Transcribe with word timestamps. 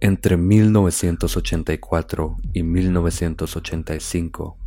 Entre 0.00 0.36
1984 0.36 2.36
y 2.52 2.62
1985, 2.62 4.58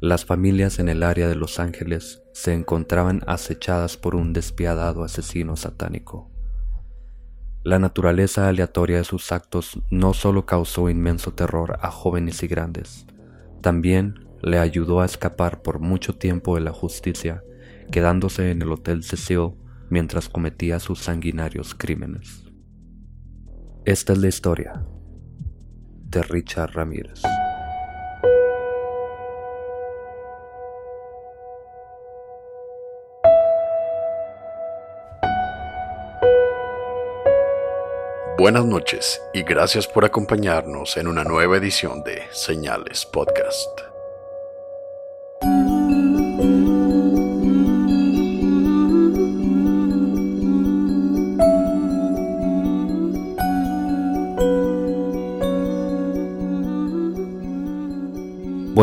las 0.00 0.26
familias 0.26 0.78
en 0.78 0.90
el 0.90 1.02
área 1.02 1.26
de 1.26 1.34
Los 1.34 1.58
Ángeles 1.58 2.22
se 2.34 2.52
encontraban 2.52 3.22
acechadas 3.26 3.96
por 3.96 4.14
un 4.14 4.34
despiadado 4.34 5.02
asesino 5.02 5.56
satánico. 5.56 6.30
La 7.62 7.78
naturaleza 7.78 8.46
aleatoria 8.46 8.98
de 8.98 9.04
sus 9.04 9.32
actos 9.32 9.80
no 9.90 10.12
solo 10.12 10.44
causó 10.44 10.90
inmenso 10.90 11.32
terror 11.32 11.78
a 11.80 11.90
jóvenes 11.90 12.42
y 12.42 12.46
grandes, 12.46 13.06
también 13.62 14.28
le 14.42 14.58
ayudó 14.58 15.00
a 15.00 15.06
escapar 15.06 15.62
por 15.62 15.78
mucho 15.78 16.14
tiempo 16.14 16.56
de 16.56 16.60
la 16.60 16.72
justicia, 16.72 17.42
quedándose 17.90 18.50
en 18.50 18.60
el 18.60 18.70
Hotel 18.70 19.02
Cecil 19.02 19.52
mientras 19.88 20.28
cometía 20.28 20.78
sus 20.78 20.98
sanguinarios 20.98 21.74
crímenes. 21.74 22.43
Esta 23.86 24.14
es 24.14 24.18
la 24.18 24.28
historia 24.28 24.82
de 26.08 26.22
Richard 26.22 26.72
Ramírez. 26.72 27.20
Buenas 38.38 38.64
noches 38.64 39.20
y 39.34 39.42
gracias 39.42 39.86
por 39.86 40.06
acompañarnos 40.06 40.96
en 40.96 41.06
una 41.06 41.22
nueva 41.22 41.58
edición 41.58 42.02
de 42.04 42.22
Señales 42.32 43.04
Podcast. 43.04 43.93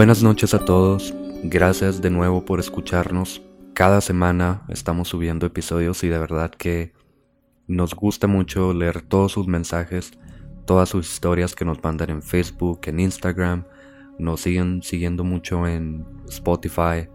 Buenas 0.01 0.23
noches 0.23 0.55
a 0.55 0.65
todos, 0.65 1.13
gracias 1.43 2.01
de 2.01 2.09
nuevo 2.09 2.43
por 2.43 2.59
escucharnos. 2.59 3.43
Cada 3.75 4.01
semana 4.01 4.63
estamos 4.67 5.09
subiendo 5.09 5.45
episodios 5.45 6.03
y 6.03 6.07
de 6.07 6.17
verdad 6.17 6.49
que 6.49 6.91
nos 7.67 7.93
gusta 7.93 8.25
mucho 8.25 8.73
leer 8.73 9.03
todos 9.03 9.33
sus 9.33 9.45
mensajes, 9.45 10.13
todas 10.65 10.89
sus 10.89 11.07
historias 11.07 11.53
que 11.53 11.65
nos 11.65 11.83
mandan 11.83 12.09
en 12.09 12.23
Facebook, 12.23 12.79
en 12.85 12.99
Instagram. 12.99 13.65
Nos 14.17 14.41
siguen 14.41 14.81
siguiendo 14.81 15.23
mucho 15.23 15.67
en 15.67 16.03
Spotify, 16.27 17.07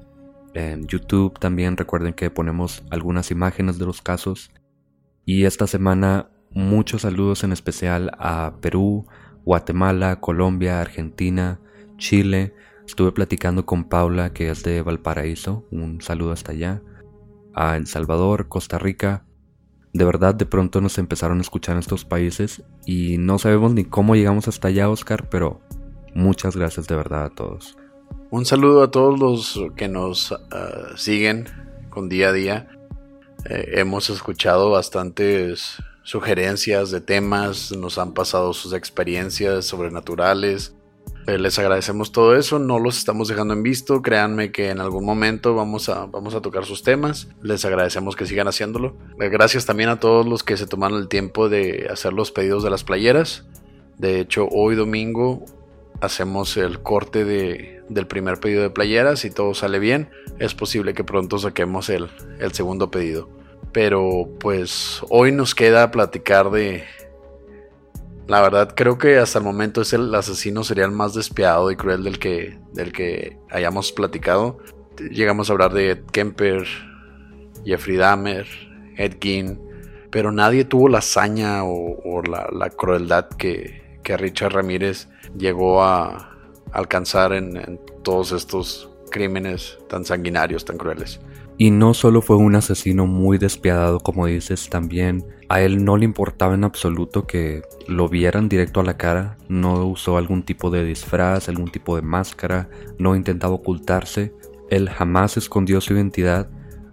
en 0.54 0.86
YouTube 0.86 1.40
también. 1.40 1.76
Recuerden 1.76 2.14
que 2.14 2.30
ponemos 2.30 2.84
algunas 2.90 3.32
imágenes 3.32 3.80
de 3.80 3.86
los 3.86 4.00
casos. 4.00 4.52
Y 5.24 5.42
esta 5.42 5.66
semana 5.66 6.30
muchos 6.52 7.02
saludos 7.02 7.42
en 7.42 7.50
especial 7.50 8.12
a 8.16 8.52
Perú, 8.60 9.08
Guatemala, 9.44 10.20
Colombia, 10.20 10.80
Argentina, 10.80 11.58
Chile. 11.96 12.54
Estuve 12.86 13.12
platicando 13.12 13.66
con 13.66 13.84
Paula, 13.84 14.32
que 14.32 14.50
es 14.50 14.62
de 14.62 14.80
Valparaíso. 14.82 15.64
Un 15.70 16.00
saludo 16.00 16.32
hasta 16.32 16.52
allá. 16.52 16.82
A 17.54 17.76
El 17.76 17.86
Salvador, 17.86 18.48
Costa 18.48 18.78
Rica. 18.78 19.24
De 19.92 20.04
verdad, 20.04 20.34
de 20.34 20.46
pronto 20.46 20.80
nos 20.80 20.98
empezaron 20.98 21.38
a 21.38 21.40
escuchar 21.40 21.74
en 21.74 21.80
estos 21.80 22.04
países 22.04 22.62
y 22.84 23.18
no 23.18 23.38
sabemos 23.38 23.72
ni 23.72 23.84
cómo 23.84 24.14
llegamos 24.14 24.46
hasta 24.46 24.68
allá, 24.68 24.90
Oscar, 24.90 25.28
pero 25.30 25.60
muchas 26.14 26.54
gracias 26.54 26.86
de 26.86 26.96
verdad 26.96 27.24
a 27.24 27.30
todos. 27.30 27.76
Un 28.30 28.44
saludo 28.44 28.82
a 28.82 28.90
todos 28.90 29.18
los 29.18 29.58
que 29.74 29.88
nos 29.88 30.32
ah, 30.32 30.92
siguen 30.96 31.46
con 31.88 32.08
día 32.08 32.28
a 32.28 32.32
día. 32.32 32.68
Eh, 33.48 33.72
hemos 33.76 34.10
escuchado 34.10 34.70
bastantes 34.70 35.76
sugerencias 36.02 36.90
de 36.90 37.00
temas, 37.00 37.72
nos 37.72 37.98
han 37.98 38.12
pasado 38.12 38.52
sus 38.52 38.72
experiencias 38.74 39.64
sobrenaturales, 39.64 40.76
eh, 41.26 41.38
les 41.38 41.58
agradecemos 41.58 42.12
todo 42.12 42.36
eso, 42.36 42.60
no 42.60 42.78
los 42.78 42.98
estamos 42.98 43.26
dejando 43.26 43.52
en 43.52 43.64
visto, 43.64 44.00
créanme 44.00 44.52
que 44.52 44.70
en 44.70 44.78
algún 44.78 45.04
momento 45.04 45.56
vamos 45.56 45.88
a, 45.88 46.06
vamos 46.06 46.36
a 46.36 46.40
tocar 46.40 46.64
sus 46.64 46.84
temas, 46.84 47.28
les 47.42 47.64
agradecemos 47.64 48.14
que 48.14 48.26
sigan 48.26 48.46
haciéndolo. 48.46 48.96
Eh, 49.20 49.28
gracias 49.28 49.66
también 49.66 49.88
a 49.88 49.98
todos 49.98 50.24
los 50.24 50.44
que 50.44 50.56
se 50.56 50.68
tomaron 50.68 51.00
el 51.00 51.08
tiempo 51.08 51.48
de 51.48 51.88
hacer 51.90 52.12
los 52.12 52.30
pedidos 52.30 52.62
de 52.62 52.70
las 52.70 52.84
playeras. 52.84 53.44
De 53.98 54.20
hecho, 54.20 54.46
hoy 54.52 54.76
domingo 54.76 55.44
hacemos 56.00 56.56
el 56.56 56.80
corte 56.80 57.24
de, 57.24 57.82
del 57.88 58.06
primer 58.06 58.38
pedido 58.38 58.62
de 58.62 58.70
playeras 58.70 59.24
y 59.24 59.30
todo 59.30 59.52
sale 59.54 59.80
bien. 59.80 60.10
Es 60.38 60.54
posible 60.54 60.94
que 60.94 61.02
pronto 61.02 61.38
saquemos 61.38 61.88
el, 61.88 62.08
el 62.38 62.52
segundo 62.52 62.92
pedido. 62.92 63.28
Pero 63.72 64.28
pues 64.38 65.00
hoy 65.10 65.32
nos 65.32 65.56
queda 65.56 65.90
platicar 65.90 66.50
de, 66.50 66.84
la 68.28 68.40
verdad, 68.42 68.74
creo 68.74 68.98
que 68.98 69.18
hasta 69.18 69.38
el 69.38 69.44
momento 69.44 69.80
es 69.80 69.92
el 69.92 70.12
asesino 70.14 70.64
serial 70.64 70.90
más 70.90 71.14
despiadado 71.14 71.70
y 71.70 71.76
cruel 71.76 72.02
del 72.02 72.18
que, 72.18 72.58
del 72.72 72.92
que 72.92 73.38
hayamos 73.50 73.92
platicado. 73.92 74.58
Llegamos 75.10 75.48
a 75.48 75.52
hablar 75.52 75.72
de 75.72 75.90
Ed 75.90 76.04
Kemper, 76.10 76.66
Jeffrey 77.64 77.96
Dahmer, 77.96 78.46
Ed 78.96 79.18
Gein, 79.20 79.60
pero 80.10 80.32
nadie 80.32 80.64
tuvo 80.64 80.88
la 80.88 80.98
hazaña 80.98 81.62
o, 81.64 82.22
la, 82.22 82.70
crueldad 82.70 83.28
que, 83.28 84.00
que, 84.02 84.16
Richard 84.16 84.54
Ramírez 84.54 85.08
llegó 85.36 85.84
a 85.84 86.36
alcanzar 86.72 87.32
en, 87.32 87.56
en 87.56 87.80
todos 88.02 88.32
estos 88.32 88.90
crímenes 89.10 89.78
tan 89.88 90.04
sanguinarios, 90.04 90.64
tan 90.64 90.78
crueles. 90.78 91.20
Y 91.58 91.70
no 91.70 91.94
solo 91.94 92.20
fue 92.20 92.36
un 92.36 92.54
asesino 92.54 93.06
muy 93.06 93.38
despiadado, 93.38 94.00
como 94.00 94.26
dices, 94.26 94.68
también 94.68 95.24
a 95.48 95.62
él 95.62 95.84
no 95.84 95.96
le 95.96 96.04
importaba 96.04 96.54
en 96.54 96.64
absoluto 96.64 97.26
que 97.26 97.62
lo 97.88 98.08
vieran 98.08 98.48
directo 98.48 98.80
a 98.80 98.84
la 98.84 98.98
cara, 98.98 99.38
no 99.48 99.86
usó 99.86 100.18
algún 100.18 100.42
tipo 100.42 100.70
de 100.70 100.84
disfraz, 100.84 101.48
algún 101.48 101.70
tipo 101.70 101.96
de 101.96 102.02
máscara, 102.02 102.68
no 102.98 103.16
intentaba 103.16 103.54
ocultarse, 103.54 104.34
él 104.68 104.90
jamás 104.90 105.36
escondió 105.36 105.80
su 105.80 105.94
identidad, 105.94 106.50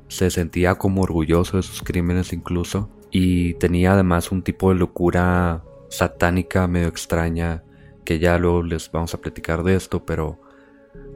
se 0.08 0.30
sentía 0.30 0.76
como 0.76 1.02
orgulloso 1.02 1.58
de 1.58 1.64
sus 1.64 1.82
crímenes 1.82 2.32
incluso, 2.32 2.90
y 3.12 3.56
tenía 3.56 3.94
además 3.94 4.32
un 4.32 4.44
tipo 4.44 4.70
de 4.70 4.76
locura 4.76 5.64
satánica 5.90 6.68
medio 6.68 6.88
extraña, 6.88 7.64
que 8.06 8.20
ya 8.20 8.38
luego 8.38 8.64
les 8.64 8.92
vamos 8.92 9.14
a 9.14 9.20
platicar 9.20 9.64
de 9.64 9.76
esto, 9.76 10.06
pero 10.06 10.40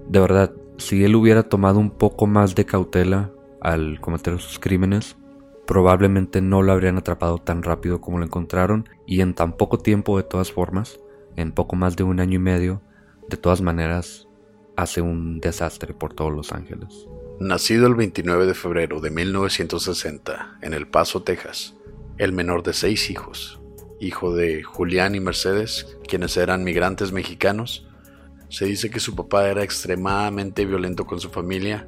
de 0.09 0.19
verdad, 0.19 0.53
si 0.77 1.03
él 1.03 1.15
hubiera 1.15 1.43
tomado 1.43 1.79
un 1.79 1.91
poco 1.91 2.27
más 2.27 2.55
de 2.55 2.65
cautela, 2.65 3.31
al 3.67 3.99
cometer 3.99 4.39
sus 4.39 4.59
crímenes, 4.59 5.17
probablemente 5.65 6.39
no 6.39 6.61
lo 6.61 6.71
habrían 6.71 6.97
atrapado 6.97 7.37
tan 7.37 7.63
rápido 7.63 7.99
como 7.99 8.17
lo 8.17 8.23
encontraron 8.23 8.87
y 9.05 9.19
en 9.19 9.33
tan 9.33 9.57
poco 9.57 9.77
tiempo 9.77 10.15
de 10.15 10.23
todas 10.23 10.53
formas, 10.53 11.01
en 11.35 11.51
poco 11.51 11.75
más 11.75 11.97
de 11.97 12.03
un 12.03 12.21
año 12.21 12.35
y 12.35 12.39
medio, 12.39 12.81
de 13.27 13.35
todas 13.35 13.59
maneras, 13.59 14.29
hace 14.77 15.01
un 15.01 15.41
desastre 15.41 15.93
por 15.93 16.13
todos 16.13 16.33
Los 16.33 16.53
Ángeles. 16.53 17.07
Nacido 17.41 17.87
el 17.87 17.95
29 17.95 18.45
de 18.45 18.53
febrero 18.53 19.01
de 19.01 19.11
1960 19.11 20.59
en 20.61 20.73
El 20.73 20.87
Paso, 20.87 21.23
Texas, 21.23 21.75
el 22.17 22.31
menor 22.31 22.63
de 22.63 22.71
seis 22.71 23.09
hijos, 23.09 23.59
hijo 23.99 24.33
de 24.33 24.63
Julián 24.63 25.13
y 25.13 25.19
Mercedes, 25.19 25.97
quienes 26.07 26.37
eran 26.37 26.63
migrantes 26.63 27.11
mexicanos, 27.11 27.85
se 28.47 28.63
dice 28.63 28.89
que 28.89 29.01
su 29.01 29.13
papá 29.13 29.49
era 29.49 29.61
extremadamente 29.61 30.65
violento 30.65 31.05
con 31.05 31.19
su 31.19 31.29
familia 31.29 31.85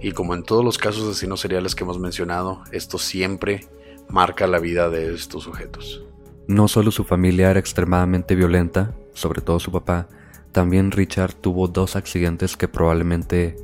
y 0.00 0.12
como 0.12 0.34
en 0.34 0.42
todos 0.42 0.64
los 0.64 0.78
casos 0.78 1.04
de 1.04 1.10
asesinos 1.10 1.40
seriales 1.40 1.74
que 1.74 1.84
hemos 1.84 1.98
mencionado, 1.98 2.62
esto 2.72 2.98
siempre 2.98 3.66
marca 4.08 4.46
la 4.46 4.58
vida 4.58 4.88
de 4.90 5.14
estos 5.14 5.44
sujetos. 5.44 6.04
No 6.46 6.68
solo 6.68 6.90
su 6.90 7.04
familia 7.04 7.50
era 7.50 7.58
extremadamente 7.58 8.34
violenta, 8.34 8.94
sobre 9.14 9.40
todo 9.40 9.58
su 9.58 9.72
papá, 9.72 10.08
también 10.52 10.90
Richard 10.90 11.34
tuvo 11.34 11.68
dos 11.68 11.96
accidentes 11.96 12.56
que 12.56 12.68
probablemente 12.68 13.56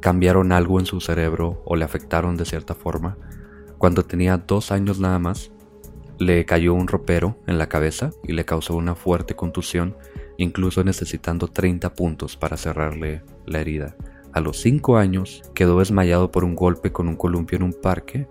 cambiaron 0.00 0.52
algo 0.52 0.78
en 0.78 0.86
su 0.86 1.00
cerebro 1.00 1.62
o 1.64 1.76
le 1.76 1.84
afectaron 1.84 2.36
de 2.36 2.44
cierta 2.44 2.74
forma. 2.74 3.16
Cuando 3.78 4.04
tenía 4.04 4.36
dos 4.36 4.70
años 4.70 5.00
nada 5.00 5.18
más, 5.18 5.50
le 6.18 6.44
cayó 6.44 6.74
un 6.74 6.88
ropero 6.88 7.38
en 7.46 7.58
la 7.58 7.68
cabeza 7.68 8.10
y 8.22 8.32
le 8.32 8.44
causó 8.44 8.74
una 8.74 8.94
fuerte 8.94 9.34
contusión 9.34 9.96
incluso 10.38 10.84
necesitando 10.84 11.48
30 11.48 11.94
puntos 11.94 12.36
para 12.36 12.56
cerrarle 12.56 13.22
la 13.46 13.60
herida. 13.60 13.96
A 14.36 14.40
los 14.40 14.60
5 14.60 14.98
años 14.98 15.42
quedó 15.54 15.78
desmayado 15.78 16.30
por 16.30 16.44
un 16.44 16.56
golpe 16.56 16.92
con 16.92 17.08
un 17.08 17.16
columpio 17.16 17.56
en 17.56 17.62
un 17.62 17.72
parque, 17.72 18.28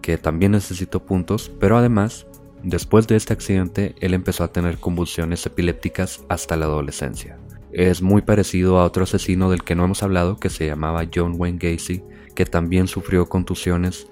que 0.00 0.16
también 0.16 0.52
necesitó 0.52 1.04
puntos, 1.04 1.50
pero 1.58 1.76
además, 1.76 2.28
después 2.62 3.08
de 3.08 3.16
este 3.16 3.32
accidente, 3.32 3.96
él 3.98 4.14
empezó 4.14 4.44
a 4.44 4.52
tener 4.52 4.78
convulsiones 4.78 5.44
epilépticas 5.44 6.24
hasta 6.28 6.56
la 6.56 6.66
adolescencia. 6.66 7.36
Es 7.72 8.00
muy 8.00 8.22
parecido 8.22 8.78
a 8.78 8.84
otro 8.84 9.02
asesino 9.02 9.50
del 9.50 9.64
que 9.64 9.74
no 9.74 9.84
hemos 9.84 10.04
hablado, 10.04 10.36
que 10.36 10.50
se 10.50 10.66
llamaba 10.66 11.08
John 11.12 11.34
Wayne 11.36 11.58
Gacy, 11.60 12.04
que 12.36 12.46
también 12.46 12.86
sufrió 12.86 13.28
contusiones 13.28 14.06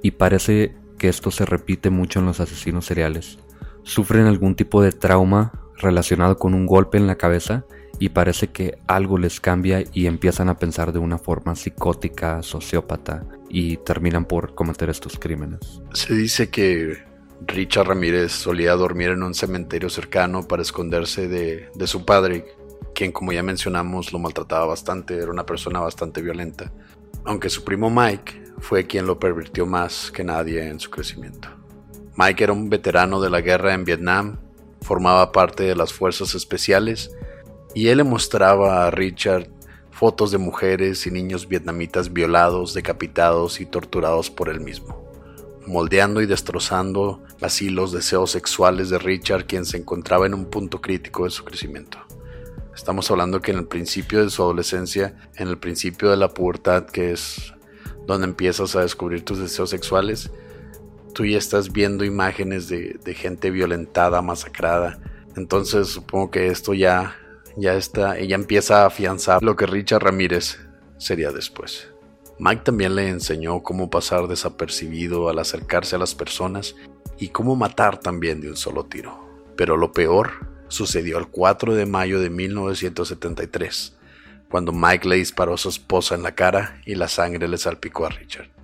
y 0.00 0.12
parece 0.12 0.76
que 0.96 1.08
esto 1.08 1.32
se 1.32 1.44
repite 1.44 1.90
mucho 1.90 2.20
en 2.20 2.26
los 2.26 2.38
asesinos 2.38 2.86
seriales. 2.86 3.40
Sufren 3.82 4.26
algún 4.26 4.54
tipo 4.54 4.80
de 4.80 4.92
trauma 4.92 5.60
relacionado 5.76 6.38
con 6.38 6.54
un 6.54 6.66
golpe 6.66 6.98
en 6.98 7.08
la 7.08 7.16
cabeza 7.16 7.66
y 7.98 8.10
parece 8.10 8.48
que 8.48 8.78
algo 8.86 9.18
les 9.18 9.40
cambia 9.40 9.84
y 9.92 10.06
empiezan 10.06 10.48
a 10.48 10.58
pensar 10.58 10.92
de 10.92 10.98
una 10.98 11.18
forma 11.18 11.54
psicótica, 11.54 12.42
sociópata 12.42 13.24
y 13.48 13.76
terminan 13.78 14.24
por 14.24 14.54
cometer 14.54 14.90
estos 14.90 15.18
crímenes. 15.18 15.80
Se 15.92 16.14
dice 16.14 16.50
que 16.50 16.98
Richard 17.46 17.88
Ramírez 17.88 18.32
solía 18.32 18.74
dormir 18.74 19.10
en 19.10 19.22
un 19.22 19.34
cementerio 19.34 19.90
cercano 19.90 20.46
para 20.46 20.62
esconderse 20.62 21.28
de, 21.28 21.68
de 21.74 21.86
su 21.86 22.04
padre, 22.04 22.46
quien 22.94 23.12
como 23.12 23.32
ya 23.32 23.42
mencionamos 23.42 24.12
lo 24.12 24.18
maltrataba 24.18 24.66
bastante, 24.66 25.16
era 25.16 25.30
una 25.30 25.46
persona 25.46 25.80
bastante 25.80 26.22
violenta, 26.22 26.72
aunque 27.24 27.50
su 27.50 27.64
primo 27.64 27.90
Mike 27.90 28.44
fue 28.58 28.86
quien 28.86 29.06
lo 29.06 29.18
pervirtió 29.18 29.66
más 29.66 30.10
que 30.10 30.24
nadie 30.24 30.66
en 30.68 30.80
su 30.80 30.90
crecimiento. 30.90 31.48
Mike 32.16 32.44
era 32.44 32.52
un 32.52 32.70
veterano 32.70 33.20
de 33.20 33.30
la 33.30 33.40
guerra 33.40 33.74
en 33.74 33.84
Vietnam, 33.84 34.38
formaba 34.80 35.32
parte 35.32 35.64
de 35.64 35.74
las 35.74 35.92
fuerzas 35.92 36.34
especiales 36.34 37.10
y 37.74 37.88
él 37.88 37.98
le 37.98 38.04
mostraba 38.04 38.86
a 38.86 38.90
Richard 38.90 39.48
fotos 39.90 40.30
de 40.30 40.38
mujeres 40.38 41.06
y 41.06 41.10
niños 41.10 41.48
vietnamitas 41.48 42.12
violados, 42.12 42.74
decapitados 42.74 43.60
y 43.60 43.66
torturados 43.66 44.30
por 44.30 44.48
él 44.48 44.60
mismo, 44.60 45.08
moldeando 45.66 46.20
y 46.20 46.26
destrozando 46.26 47.22
así 47.40 47.70
los 47.70 47.92
deseos 47.92 48.30
sexuales 48.30 48.90
de 48.90 48.98
Richard, 48.98 49.46
quien 49.46 49.64
se 49.64 49.76
encontraba 49.76 50.26
en 50.26 50.34
un 50.34 50.46
punto 50.46 50.80
crítico 50.80 51.24
de 51.24 51.30
su 51.30 51.44
crecimiento. 51.44 51.98
Estamos 52.74 53.08
hablando 53.10 53.40
que 53.40 53.52
en 53.52 53.58
el 53.58 53.66
principio 53.66 54.24
de 54.24 54.30
su 54.30 54.42
adolescencia, 54.42 55.14
en 55.36 55.48
el 55.48 55.58
principio 55.58 56.10
de 56.10 56.16
la 56.16 56.34
pubertad, 56.34 56.86
que 56.86 57.12
es 57.12 57.54
donde 58.06 58.26
empiezas 58.26 58.74
a 58.74 58.80
descubrir 58.80 59.24
tus 59.24 59.38
deseos 59.38 59.70
sexuales, 59.70 60.30
tú 61.14 61.24
ya 61.24 61.38
estás 61.38 61.72
viendo 61.72 62.04
imágenes 62.04 62.68
de, 62.68 62.98
gente 63.14 63.50
violentada, 63.50 64.20
masacrada. 64.22 64.98
Entonces 65.36 65.88
supongo 65.88 66.32
que 66.32 66.48
esto 66.48 66.74
ya, 66.74 67.16
ya 67.56 67.74
está, 67.74 68.18
ella 68.18 68.34
empieza 68.34 68.82
a 68.82 68.86
afianzar 68.86 69.42
lo 69.42 69.56
que 69.56 69.66
Richard 69.66 70.02
Ramírez 70.02 70.58
sería 70.98 71.30
después. 71.30 71.88
Mike 72.38 72.62
también 72.64 72.94
le 72.96 73.08
enseñó 73.08 73.62
cómo 73.62 73.90
pasar 73.90 74.26
desapercibido 74.26 75.28
al 75.28 75.38
acercarse 75.38 75.96
a 75.96 75.98
las 76.00 76.14
personas 76.14 76.74
y 77.18 77.28
cómo 77.28 77.54
matar 77.54 77.98
también 77.98 78.40
de 78.40 78.48
un 78.48 78.56
solo 78.56 78.86
tiro. 78.86 79.24
Pero 79.56 79.76
lo 79.76 79.92
peor 79.92 80.48
sucedió 80.68 81.18
el 81.18 81.28
4 81.28 81.74
de 81.74 81.86
mayo 81.86 82.20
de 82.20 82.30
1973, 82.30 83.96
cuando 84.50 84.72
Mike 84.72 85.08
le 85.08 85.16
disparó 85.16 85.54
a 85.54 85.58
su 85.58 85.68
esposa 85.68 86.16
en 86.16 86.22
la 86.24 86.34
cara 86.34 86.80
y 86.84 86.96
la 86.96 87.06
sangre 87.06 87.46
le 87.46 87.58
salpicó 87.58 88.06
a 88.06 88.10
Richard 88.10 88.54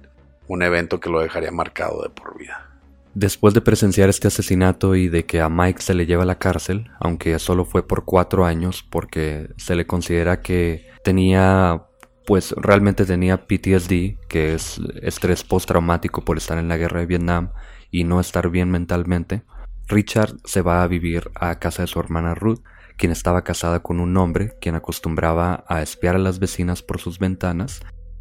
un 0.50 0.62
evento 0.64 0.98
que 0.98 1.10
lo 1.10 1.20
dejaría 1.20 1.52
marcado 1.52 2.02
de 2.02 2.08
por 2.08 2.36
vida. 2.36 2.69
Después 3.14 3.54
de 3.54 3.60
presenciar 3.60 4.08
este 4.08 4.28
asesinato 4.28 4.94
y 4.94 5.08
de 5.08 5.26
que 5.26 5.40
a 5.40 5.48
Mike 5.48 5.82
se 5.82 5.94
le 5.94 6.06
lleva 6.06 6.22
a 6.22 6.26
la 6.26 6.38
cárcel, 6.38 6.90
aunque 7.00 7.38
solo 7.38 7.64
fue 7.64 7.86
por 7.86 8.04
cuatro 8.04 8.44
años 8.44 8.84
porque 8.88 9.50
se 9.56 9.74
le 9.74 9.86
considera 9.86 10.42
que 10.42 10.86
tenía, 11.02 11.86
pues 12.26 12.52
realmente 12.56 13.04
tenía 13.04 13.46
PTSD, 13.46 14.16
que 14.28 14.54
es 14.54 14.80
estrés 15.02 15.42
postraumático 15.42 16.24
por 16.24 16.36
estar 16.36 16.58
en 16.58 16.68
la 16.68 16.76
guerra 16.76 17.00
de 17.00 17.06
Vietnam 17.06 17.50
y 17.90 18.04
no 18.04 18.20
estar 18.20 18.48
bien 18.48 18.70
mentalmente, 18.70 19.42
Richard 19.90 20.36
se 20.44 20.62
va 20.62 20.84
a 20.84 20.86
vivir 20.86 21.32
a 21.34 21.58
casa 21.58 21.82
de 21.82 21.88
su 21.88 21.98
hermana 21.98 22.36
Ruth, 22.36 22.60
quien 22.96 23.10
estaba 23.10 23.42
casada 23.42 23.80
con 23.80 23.98
un 23.98 24.16
hombre 24.16 24.52
quien 24.60 24.76
acostumbraba 24.76 25.64
a 25.66 25.82
espiar 25.82 26.14
a 26.14 26.20
las 26.20 26.38
vecinas 26.38 26.82
por 26.82 27.00
sus 27.00 27.18
ventanas 27.18 27.80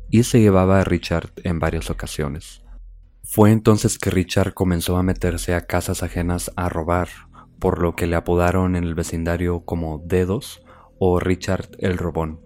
y 0.10 0.24
se 0.24 0.42
llevaba 0.42 0.80
a 0.80 0.84
Richard 0.84 1.30
en 1.44 1.60
varias 1.60 1.92
ocasiones. 1.92 2.64
Fue 3.32 3.52
entonces 3.52 4.00
que 4.00 4.10
Richard 4.10 4.56
comenzó 4.56 4.98
a 4.98 5.04
meterse 5.04 5.54
a 5.54 5.68
casas 5.68 6.02
ajenas 6.02 6.52
a 6.56 6.68
robar, 6.68 7.10
por 7.60 7.80
lo 7.80 7.96
que 7.96 8.08
le 8.08 8.16
apodaron 8.16 8.76
en 8.76 8.84
el 8.84 8.96
vecindario 8.96 9.60
como 9.66 10.02
Dedos 10.04 10.64
o 10.98 11.20
Richard 11.20 11.70
el 11.78 12.00
Robón. 12.00 12.40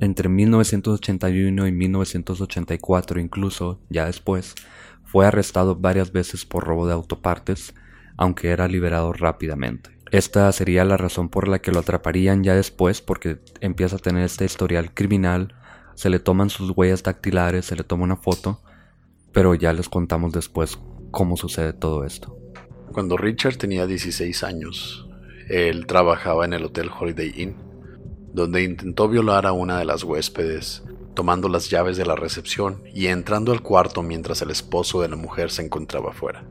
Entre 0.00 0.28
1981 0.28 1.66
y 1.66 1.72
1984 1.72 3.20
incluso, 3.20 3.80
ya 3.88 4.04
después, 4.04 4.54
fue 5.02 5.26
arrestado 5.26 5.76
varias 5.76 6.12
veces 6.12 6.44
por 6.44 6.64
robo 6.64 6.86
de 6.86 6.92
autopartes, 6.92 7.74
aunque 8.18 8.50
era 8.50 8.68
liberado 8.68 9.14
rápidamente. 9.14 9.98
Esta 10.10 10.52
sería 10.52 10.84
la 10.84 10.98
razón 10.98 11.30
por 11.30 11.48
la 11.48 11.60
que 11.60 11.72
lo 11.72 11.80
atraparían 11.80 12.44
ya 12.44 12.54
después 12.54 13.00
porque 13.00 13.38
empieza 13.60 13.96
a 13.96 14.00
tener 14.00 14.24
este 14.24 14.44
historial 14.44 14.92
criminal 14.92 15.54
se 15.94 16.10
le 16.10 16.18
toman 16.18 16.50
sus 16.50 16.70
huellas 16.76 17.02
dactilares, 17.02 17.66
se 17.66 17.76
le 17.76 17.84
toma 17.84 18.04
una 18.04 18.16
foto, 18.16 18.60
pero 19.32 19.54
ya 19.54 19.72
les 19.72 19.88
contamos 19.88 20.32
después 20.32 20.78
cómo 21.10 21.36
sucede 21.36 21.72
todo 21.72 22.04
esto. 22.04 22.36
Cuando 22.92 23.16
Richard 23.16 23.56
tenía 23.56 23.86
16 23.86 24.44
años, 24.44 25.08
él 25.48 25.86
trabajaba 25.86 26.44
en 26.44 26.52
el 26.52 26.64
Hotel 26.64 26.90
Holiday 26.90 27.32
Inn, 27.36 27.56
donde 28.32 28.62
intentó 28.62 29.08
violar 29.08 29.46
a 29.46 29.52
una 29.52 29.78
de 29.78 29.84
las 29.84 30.04
huéspedes, 30.04 30.82
tomando 31.14 31.48
las 31.48 31.68
llaves 31.70 31.96
de 31.96 32.06
la 32.06 32.16
recepción 32.16 32.82
y 32.94 33.06
entrando 33.06 33.52
al 33.52 33.62
cuarto 33.62 34.02
mientras 34.02 34.42
el 34.42 34.50
esposo 34.50 35.02
de 35.02 35.08
la 35.08 35.16
mujer 35.16 35.50
se 35.50 35.62
encontraba 35.62 36.12
fuera. 36.12 36.44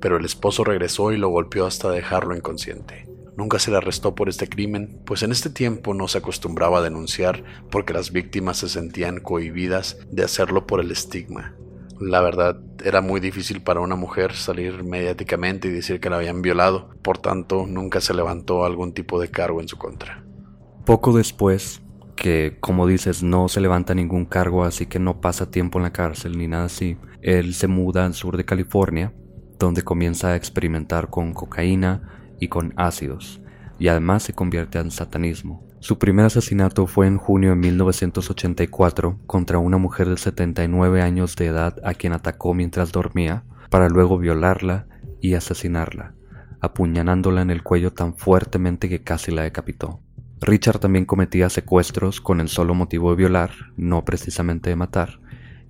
Pero 0.00 0.16
el 0.16 0.24
esposo 0.24 0.64
regresó 0.64 1.12
y 1.12 1.16
lo 1.16 1.28
golpeó 1.28 1.66
hasta 1.66 1.90
dejarlo 1.90 2.36
inconsciente. 2.36 3.08
Nunca 3.36 3.58
se 3.58 3.70
le 3.70 3.76
arrestó 3.76 4.14
por 4.14 4.28
este 4.28 4.48
crimen, 4.48 5.00
pues 5.04 5.22
en 5.22 5.32
este 5.32 5.48
tiempo 5.48 5.94
no 5.94 6.08
se 6.08 6.18
acostumbraba 6.18 6.78
a 6.78 6.82
denunciar 6.82 7.44
porque 7.70 7.92
las 7.92 8.10
víctimas 8.10 8.58
se 8.58 8.68
sentían 8.68 9.20
cohibidas 9.20 9.98
de 10.10 10.24
hacerlo 10.24 10.66
por 10.66 10.80
el 10.80 10.90
estigma. 10.90 11.54
La 12.00 12.20
verdad, 12.20 12.60
era 12.84 13.00
muy 13.00 13.20
difícil 13.20 13.62
para 13.62 13.80
una 13.80 13.96
mujer 13.96 14.34
salir 14.34 14.84
mediáticamente 14.84 15.68
y 15.68 15.72
decir 15.72 16.00
que 16.00 16.10
la 16.10 16.16
habían 16.16 16.42
violado, 16.42 16.90
por 17.02 17.18
tanto, 17.18 17.66
nunca 17.66 18.00
se 18.00 18.14
levantó 18.14 18.64
algún 18.64 18.92
tipo 18.92 19.20
de 19.20 19.30
cargo 19.30 19.60
en 19.60 19.68
su 19.68 19.76
contra. 19.76 20.24
Poco 20.84 21.16
después, 21.16 21.82
que 22.16 22.56
como 22.60 22.86
dices, 22.86 23.22
no 23.22 23.48
se 23.48 23.60
levanta 23.60 23.94
ningún 23.94 24.24
cargo, 24.24 24.64
así 24.64 24.86
que 24.86 24.98
no 24.98 25.20
pasa 25.20 25.50
tiempo 25.50 25.78
en 25.78 25.84
la 25.84 25.92
cárcel 25.92 26.38
ni 26.38 26.48
nada 26.48 26.64
así, 26.64 26.96
él 27.20 27.54
se 27.54 27.66
muda 27.66 28.06
al 28.06 28.14
sur 28.14 28.36
de 28.36 28.44
California, 28.44 29.12
donde 29.58 29.82
comienza 29.82 30.28
a 30.28 30.36
experimentar 30.36 31.10
con 31.10 31.34
cocaína, 31.34 32.18
y 32.40 32.48
con 32.48 32.72
ácidos, 32.76 33.40
y 33.78 33.88
además 33.88 34.22
se 34.22 34.32
convierte 34.32 34.78
en 34.78 34.90
satanismo. 34.90 35.66
Su 35.80 35.98
primer 35.98 36.26
asesinato 36.26 36.86
fue 36.86 37.06
en 37.06 37.18
junio 37.18 37.50
de 37.50 37.56
1984 37.56 39.20
contra 39.26 39.58
una 39.58 39.78
mujer 39.78 40.08
de 40.08 40.16
79 40.16 41.02
años 41.02 41.36
de 41.36 41.46
edad 41.46 41.76
a 41.84 41.94
quien 41.94 42.12
atacó 42.12 42.52
mientras 42.52 42.90
dormía, 42.90 43.44
para 43.70 43.88
luego 43.88 44.18
violarla 44.18 44.86
y 45.20 45.34
asesinarla, 45.34 46.14
apuñalándola 46.60 47.42
en 47.42 47.50
el 47.50 47.62
cuello 47.62 47.92
tan 47.92 48.16
fuertemente 48.16 48.88
que 48.88 49.02
casi 49.02 49.30
la 49.30 49.42
decapitó. 49.42 50.00
Richard 50.40 50.80
también 50.80 51.04
cometía 51.04 51.48
secuestros 51.48 52.20
con 52.20 52.40
el 52.40 52.48
solo 52.48 52.74
motivo 52.74 53.10
de 53.10 53.16
violar, 53.16 53.50
no 53.76 54.04
precisamente 54.04 54.70
de 54.70 54.76
matar, 54.76 55.20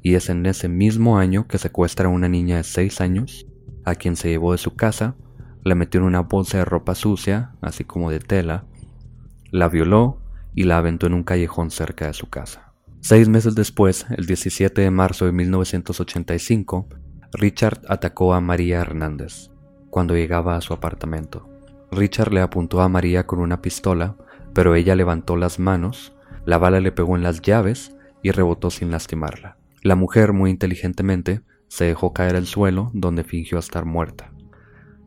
y 0.02 0.14
es 0.14 0.30
en 0.30 0.46
ese 0.46 0.68
mismo 0.68 1.18
año 1.18 1.46
que 1.46 1.58
secuestra 1.58 2.08
a 2.08 2.12
una 2.12 2.28
niña 2.28 2.56
de 2.56 2.64
6 2.64 3.00
años, 3.00 3.46
a 3.84 3.94
quien 3.94 4.16
se 4.16 4.28
llevó 4.28 4.52
de 4.52 4.58
su 4.58 4.74
casa 4.74 5.16
la 5.64 5.74
metió 5.74 6.00
en 6.00 6.06
una 6.06 6.20
bolsa 6.20 6.58
de 6.58 6.64
ropa 6.64 6.94
sucia, 6.94 7.52
así 7.60 7.84
como 7.84 8.10
de 8.10 8.20
tela, 8.20 8.64
la 9.50 9.68
violó 9.68 10.18
y 10.54 10.64
la 10.64 10.78
aventó 10.78 11.06
en 11.06 11.14
un 11.14 11.24
callejón 11.24 11.70
cerca 11.70 12.06
de 12.06 12.14
su 12.14 12.28
casa. 12.28 12.72
Seis 13.00 13.28
meses 13.28 13.54
después, 13.54 14.06
el 14.16 14.26
17 14.26 14.80
de 14.80 14.90
marzo 14.90 15.24
de 15.24 15.32
1985, 15.32 16.88
Richard 17.32 17.80
atacó 17.88 18.34
a 18.34 18.40
María 18.40 18.80
Hernández 18.80 19.50
cuando 19.90 20.14
llegaba 20.14 20.56
a 20.56 20.60
su 20.60 20.72
apartamento. 20.74 21.48
Richard 21.90 22.32
le 22.32 22.40
apuntó 22.40 22.80
a 22.80 22.88
María 22.88 23.26
con 23.26 23.40
una 23.40 23.62
pistola, 23.62 24.16
pero 24.52 24.74
ella 24.74 24.94
levantó 24.94 25.36
las 25.36 25.58
manos, 25.58 26.14
la 26.44 26.58
bala 26.58 26.80
le 26.80 26.92
pegó 26.92 27.16
en 27.16 27.22
las 27.22 27.40
llaves 27.40 27.96
y 28.22 28.30
rebotó 28.30 28.70
sin 28.70 28.90
lastimarla. 28.90 29.56
La 29.82 29.94
mujer, 29.94 30.32
muy 30.32 30.50
inteligentemente, 30.50 31.42
se 31.68 31.84
dejó 31.84 32.12
caer 32.12 32.36
al 32.36 32.46
suelo 32.46 32.90
donde 32.94 33.24
fingió 33.24 33.58
estar 33.58 33.84
muerta. 33.84 34.32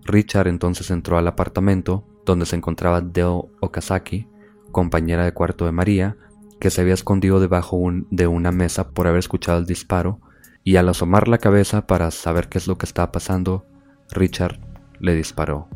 Richard 0.06 0.48
entonces 0.48 0.90
entró 0.92 1.18
al 1.18 1.28
apartamento 1.28 2.08
donde 2.26 2.46
se 2.46 2.56
encontraba 2.56 3.02
Dell 3.02 3.44
Okazaki, 3.60 4.28
compañera 4.72 5.26
de 5.26 5.34
cuarto 5.34 5.66
de 5.66 5.72
María, 5.72 6.18
que 6.60 6.70
se 6.70 6.82
había 6.82 6.94
escondido 6.94 7.40
debajo 7.40 7.80
de 8.10 8.28
una 8.28 8.52
mesa 8.52 8.90
por 8.90 9.08
haber 9.08 9.20
escuchado 9.20 9.60
el 9.60 9.66
disparo, 9.66 10.20
y 10.64 10.76
al 10.76 10.90
asomar 10.90 11.28
la 11.28 11.40
cabeza 11.40 11.88
para 11.88 12.12
saber 12.12 12.48
qué 12.48 12.60
es 12.60 12.68
lo 12.68 12.78
que 12.78 12.86
estaba 12.86 13.12
pasando, 13.12 13.66
Richard 14.12 14.60
le 15.00 15.16
disparó. 15.16 15.68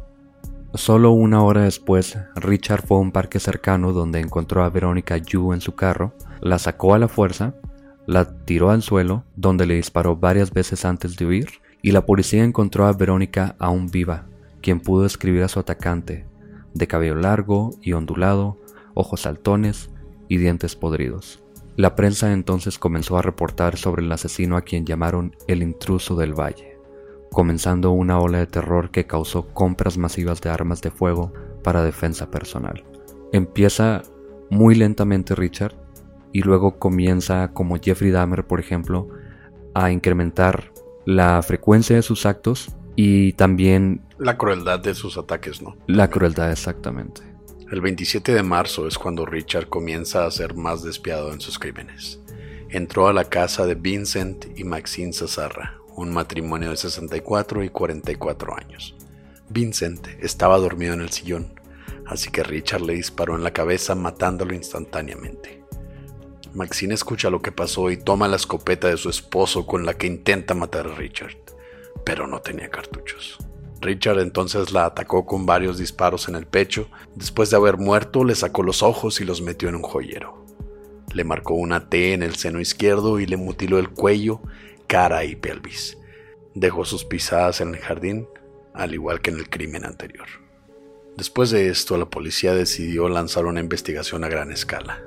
Solo 0.75 1.11
una 1.11 1.41
hora 1.41 1.61
después, 1.61 2.17
Richard 2.35 2.85
fue 2.85 2.97
a 2.97 3.01
un 3.01 3.11
parque 3.11 3.39
cercano 3.39 3.93
donde 3.93 4.19
encontró 4.19 4.63
a 4.63 4.69
Verónica 4.69 5.17
Yu 5.17 5.53
en 5.53 5.61
su 5.61 5.73
carro, 5.73 6.13
la 6.41 6.59
sacó 6.59 6.93
a 6.93 6.99
la 6.99 7.07
fuerza, 7.07 7.55
la 8.05 8.37
tiró 8.45 8.69
al 8.69 8.83
suelo, 8.83 9.23
donde 9.35 9.65
le 9.65 9.75
disparó 9.75 10.17
varias 10.17 10.51
veces 10.51 10.85
antes 10.85 11.15
de 11.15 11.25
huir, 11.25 11.47
y 11.81 11.91
la 11.91 12.05
policía 12.05 12.43
encontró 12.43 12.85
a 12.85 12.93
Verónica 12.93 13.55
aún 13.57 13.87
viva, 13.87 14.25
quien 14.61 14.79
pudo 14.79 15.03
describir 15.03 15.43
a 15.43 15.47
su 15.47 15.59
atacante, 15.59 16.25
de 16.75 16.87
cabello 16.87 17.15
largo 17.15 17.71
y 17.81 17.93
ondulado, 17.93 18.57
ojos 18.93 19.21
saltones 19.21 19.89
y 20.27 20.37
dientes 20.37 20.75
podridos. 20.75 21.41
La 21.77 21.95
prensa 21.95 22.31
entonces 22.31 22.77
comenzó 22.77 23.17
a 23.17 23.21
reportar 23.21 23.77
sobre 23.77 24.03
el 24.03 24.11
asesino 24.11 24.55
a 24.55 24.61
quien 24.61 24.85
llamaron 24.85 25.35
el 25.47 25.63
intruso 25.63 26.15
del 26.15 26.33
valle, 26.33 26.77
comenzando 27.31 27.91
una 27.91 28.19
ola 28.19 28.37
de 28.39 28.47
terror 28.47 28.91
que 28.91 29.07
causó 29.07 29.47
compras 29.53 29.97
masivas 29.97 30.41
de 30.41 30.49
armas 30.49 30.81
de 30.81 30.91
fuego 30.91 31.33
para 31.63 31.83
defensa 31.83 32.29
personal. 32.29 32.83
Empieza 33.31 34.03
muy 34.49 34.75
lentamente 34.75 35.35
Richard 35.35 35.75
y 36.31 36.41
luego 36.41 36.77
comienza, 36.77 37.51
como 37.51 37.77
Jeffrey 37.77 38.11
Dahmer 38.11 38.45
por 38.45 38.59
ejemplo, 38.59 39.09
a 39.73 39.91
incrementar 39.91 40.71
la 41.05 41.41
frecuencia 41.41 41.95
de 41.95 42.01
sus 42.01 42.25
actos 42.25 42.75
y 42.95 43.33
también... 43.33 44.01
La 44.17 44.37
crueldad 44.37 44.79
de 44.79 44.95
sus 44.95 45.17
ataques, 45.17 45.61
¿no? 45.61 45.75
La 45.87 46.09
crueldad, 46.09 46.51
exactamente. 46.51 47.21
El 47.71 47.81
27 47.81 48.33
de 48.33 48.43
marzo 48.43 48.87
es 48.87 48.97
cuando 48.97 49.25
Richard 49.25 49.67
comienza 49.69 50.25
a 50.25 50.31
ser 50.31 50.53
más 50.53 50.83
despiadado 50.83 51.33
en 51.33 51.41
sus 51.41 51.57
crímenes. 51.57 52.19
Entró 52.69 53.07
a 53.07 53.13
la 53.13 53.25
casa 53.25 53.65
de 53.65 53.75
Vincent 53.75 54.45
y 54.55 54.63
Maxine 54.63 55.13
Cesarra, 55.13 55.77
un 55.95 56.13
matrimonio 56.13 56.69
de 56.69 56.77
64 56.77 57.63
y 57.63 57.69
44 57.69 58.57
años. 58.57 58.95
Vincent 59.49 60.07
estaba 60.19 60.57
dormido 60.57 60.93
en 60.93 61.01
el 61.01 61.09
sillón, 61.09 61.59
así 62.05 62.29
que 62.29 62.43
Richard 62.43 62.81
le 62.81 62.93
disparó 62.93 63.35
en 63.35 63.43
la 63.43 63.53
cabeza 63.53 63.95
matándolo 63.95 64.53
instantáneamente. 64.53 65.63
Maxine 66.53 66.93
escucha 66.93 67.29
lo 67.29 67.41
que 67.41 67.51
pasó 67.51 67.91
y 67.91 67.97
toma 67.97 68.27
la 68.27 68.37
escopeta 68.37 68.87
de 68.87 68.97
su 68.97 69.09
esposo 69.09 69.65
con 69.65 69.85
la 69.85 69.95
que 69.95 70.07
intenta 70.07 70.53
matar 70.53 70.87
a 70.87 70.95
Richard, 70.95 71.35
pero 72.03 72.27
no 72.27 72.41
tenía 72.41 72.69
cartuchos. 72.69 73.37
Richard 73.81 74.19
entonces 74.19 74.71
la 74.71 74.85
atacó 74.85 75.25
con 75.25 75.45
varios 75.45 75.77
disparos 75.77 76.27
en 76.27 76.35
el 76.35 76.47
pecho. 76.47 76.89
Después 77.15 77.49
de 77.49 77.57
haber 77.57 77.77
muerto, 77.77 78.23
le 78.23 78.35
sacó 78.35 78.63
los 78.63 78.81
ojos 78.81 79.21
y 79.21 79.25
los 79.25 79.41
metió 79.41 79.69
en 79.69 79.75
un 79.75 79.83
joyero. 79.83 80.43
Le 81.13 81.23
marcó 81.23 81.53
una 81.53 81.89
T 81.89 82.13
en 82.13 82.23
el 82.23 82.35
seno 82.35 82.59
izquierdo 82.59 83.19
y 83.19 83.25
le 83.25 83.37
mutiló 83.37 83.77
el 83.77 83.89
cuello, 83.89 84.41
cara 84.87 85.23
y 85.23 85.35
pelvis. 85.35 85.97
Dejó 86.55 86.83
sus 86.83 87.05
pisadas 87.05 87.61
en 87.61 87.75
el 87.75 87.79
jardín, 87.79 88.27
al 88.73 88.93
igual 88.93 89.21
que 89.21 89.29
en 89.29 89.37
el 89.37 89.49
crimen 89.49 89.85
anterior. 89.85 90.27
Después 91.15 91.51
de 91.51 91.69
esto, 91.69 91.97
la 91.97 92.09
policía 92.09 92.53
decidió 92.53 93.07
lanzar 93.07 93.45
una 93.45 93.61
investigación 93.61 94.23
a 94.23 94.29
gran 94.29 94.51
escala, 94.51 95.01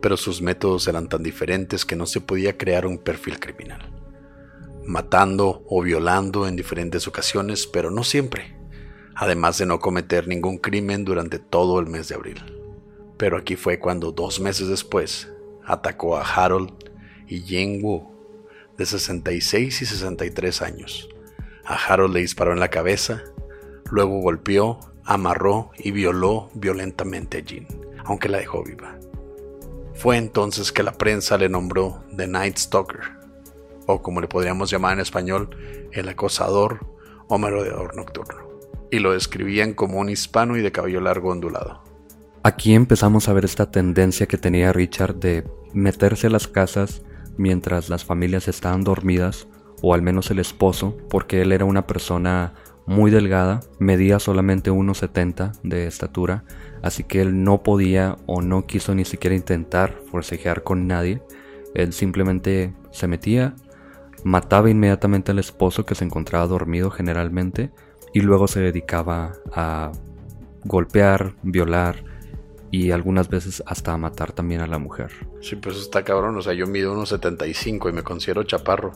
pero 0.00 0.16
sus 0.16 0.42
métodos 0.42 0.88
eran 0.88 1.08
tan 1.08 1.22
diferentes 1.22 1.84
que 1.84 1.96
no 1.96 2.06
se 2.06 2.20
podía 2.20 2.56
crear 2.56 2.86
un 2.86 2.98
perfil 2.98 3.38
criminal 3.38 3.95
matando 4.86 5.62
o 5.68 5.82
violando 5.82 6.46
en 6.46 6.56
diferentes 6.56 7.06
ocasiones, 7.08 7.66
pero 7.66 7.90
no 7.90 8.04
siempre, 8.04 8.56
además 9.14 9.58
de 9.58 9.66
no 9.66 9.80
cometer 9.80 10.28
ningún 10.28 10.58
crimen 10.58 11.04
durante 11.04 11.38
todo 11.38 11.80
el 11.80 11.86
mes 11.86 12.08
de 12.08 12.14
abril. 12.14 12.42
Pero 13.16 13.36
aquí 13.36 13.56
fue 13.56 13.78
cuando 13.78 14.12
dos 14.12 14.40
meses 14.40 14.68
después 14.68 15.28
atacó 15.64 16.16
a 16.16 16.22
Harold 16.22 16.72
y 17.26 17.40
Jane 17.40 17.80
Wu, 17.82 18.08
de 18.76 18.86
66 18.86 19.82
y 19.82 19.86
63 19.86 20.62
años. 20.62 21.08
A 21.64 21.74
Harold 21.74 22.14
le 22.14 22.20
disparó 22.20 22.52
en 22.52 22.60
la 22.60 22.68
cabeza, 22.68 23.24
luego 23.90 24.20
golpeó, 24.20 24.78
amarró 25.04 25.70
y 25.78 25.90
violó 25.90 26.50
violentamente 26.54 27.38
a 27.38 27.40
Jean, 27.40 27.66
aunque 28.04 28.28
la 28.28 28.38
dejó 28.38 28.62
viva. 28.62 28.98
Fue 29.94 30.18
entonces 30.18 30.72
que 30.72 30.82
la 30.82 30.92
prensa 30.92 31.38
le 31.38 31.48
nombró 31.48 32.04
The 32.14 32.26
Night 32.26 32.58
Stalker, 32.58 33.15
o 33.86 34.02
como 34.02 34.20
le 34.20 34.28
podríamos 34.28 34.70
llamar 34.70 34.94
en 34.94 35.00
español, 35.00 35.50
el 35.92 36.08
acosador 36.08 36.86
o 37.28 37.38
merodeador 37.38 37.96
nocturno, 37.96 38.48
y 38.90 38.98
lo 38.98 39.12
describían 39.12 39.74
como 39.74 39.98
un 39.98 40.08
hispano 40.08 40.56
y 40.56 40.62
de 40.62 40.72
cabello 40.72 41.00
largo 41.00 41.30
ondulado. 41.30 41.82
Aquí 42.42 42.74
empezamos 42.74 43.28
a 43.28 43.32
ver 43.32 43.44
esta 43.44 43.70
tendencia 43.70 44.26
que 44.26 44.38
tenía 44.38 44.72
Richard 44.72 45.16
de 45.16 45.44
meterse 45.72 46.28
a 46.28 46.30
las 46.30 46.46
casas 46.46 47.02
mientras 47.36 47.88
las 47.88 48.04
familias 48.04 48.48
estaban 48.48 48.84
dormidas, 48.84 49.48
o 49.82 49.94
al 49.94 50.02
menos 50.02 50.30
el 50.30 50.38
esposo, 50.38 50.96
porque 51.10 51.42
él 51.42 51.52
era 51.52 51.64
una 51.64 51.86
persona 51.86 52.54
muy 52.86 53.10
delgada, 53.10 53.60
medía 53.78 54.20
solamente 54.20 54.70
1,70 54.70 55.58
de 55.64 55.86
estatura, 55.86 56.44
así 56.82 57.02
que 57.02 57.20
él 57.20 57.42
no 57.42 57.62
podía 57.62 58.16
o 58.26 58.42
no 58.42 58.66
quiso 58.66 58.94
ni 58.94 59.04
siquiera 59.04 59.34
intentar 59.34 60.00
forcejear 60.10 60.62
con 60.62 60.86
nadie. 60.86 61.20
Él 61.74 61.92
simplemente 61.92 62.74
se 62.92 63.08
metía, 63.08 63.54
mataba 64.26 64.68
inmediatamente 64.68 65.30
al 65.30 65.38
esposo 65.38 65.86
que 65.86 65.94
se 65.94 66.04
encontraba 66.04 66.48
dormido 66.48 66.90
generalmente 66.90 67.70
y 68.12 68.22
luego 68.22 68.48
se 68.48 68.58
dedicaba 68.58 69.34
a 69.52 69.92
golpear, 70.64 71.34
violar 71.44 72.02
y 72.72 72.90
algunas 72.90 73.28
veces 73.28 73.62
hasta 73.66 73.96
matar 73.96 74.32
también 74.32 74.62
a 74.62 74.66
la 74.66 74.80
mujer. 74.80 75.12
Sí, 75.40 75.54
pues 75.54 75.76
está 75.76 76.02
cabrón, 76.02 76.36
o 76.36 76.42
sea, 76.42 76.54
yo 76.54 76.66
mido 76.66 76.92
unos 76.92 77.10
75 77.10 77.88
y 77.88 77.92
me 77.92 78.02
considero 78.02 78.42
chaparro. 78.42 78.94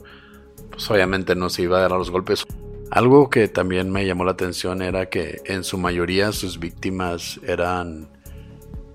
Pues 0.69 0.91
obviamente 0.91 1.37
no 1.37 1.49
se 1.49 1.63
iba 1.63 1.79
a 1.79 1.83
dar 1.83 1.93
a 1.93 1.99
los 1.99 2.11
golpes. 2.11 2.45
Algo 2.91 3.31
que 3.31 3.47
también 3.47 3.89
me 3.93 4.05
llamó 4.05 4.25
la 4.25 4.33
atención 4.33 4.83
era 4.83 5.11
que 5.11 5.43
en 5.45 5.63
su 5.63 5.79
mayoría 5.79 6.33
sus 6.33 6.59
víctimas 6.59 7.39
eran 7.47 8.09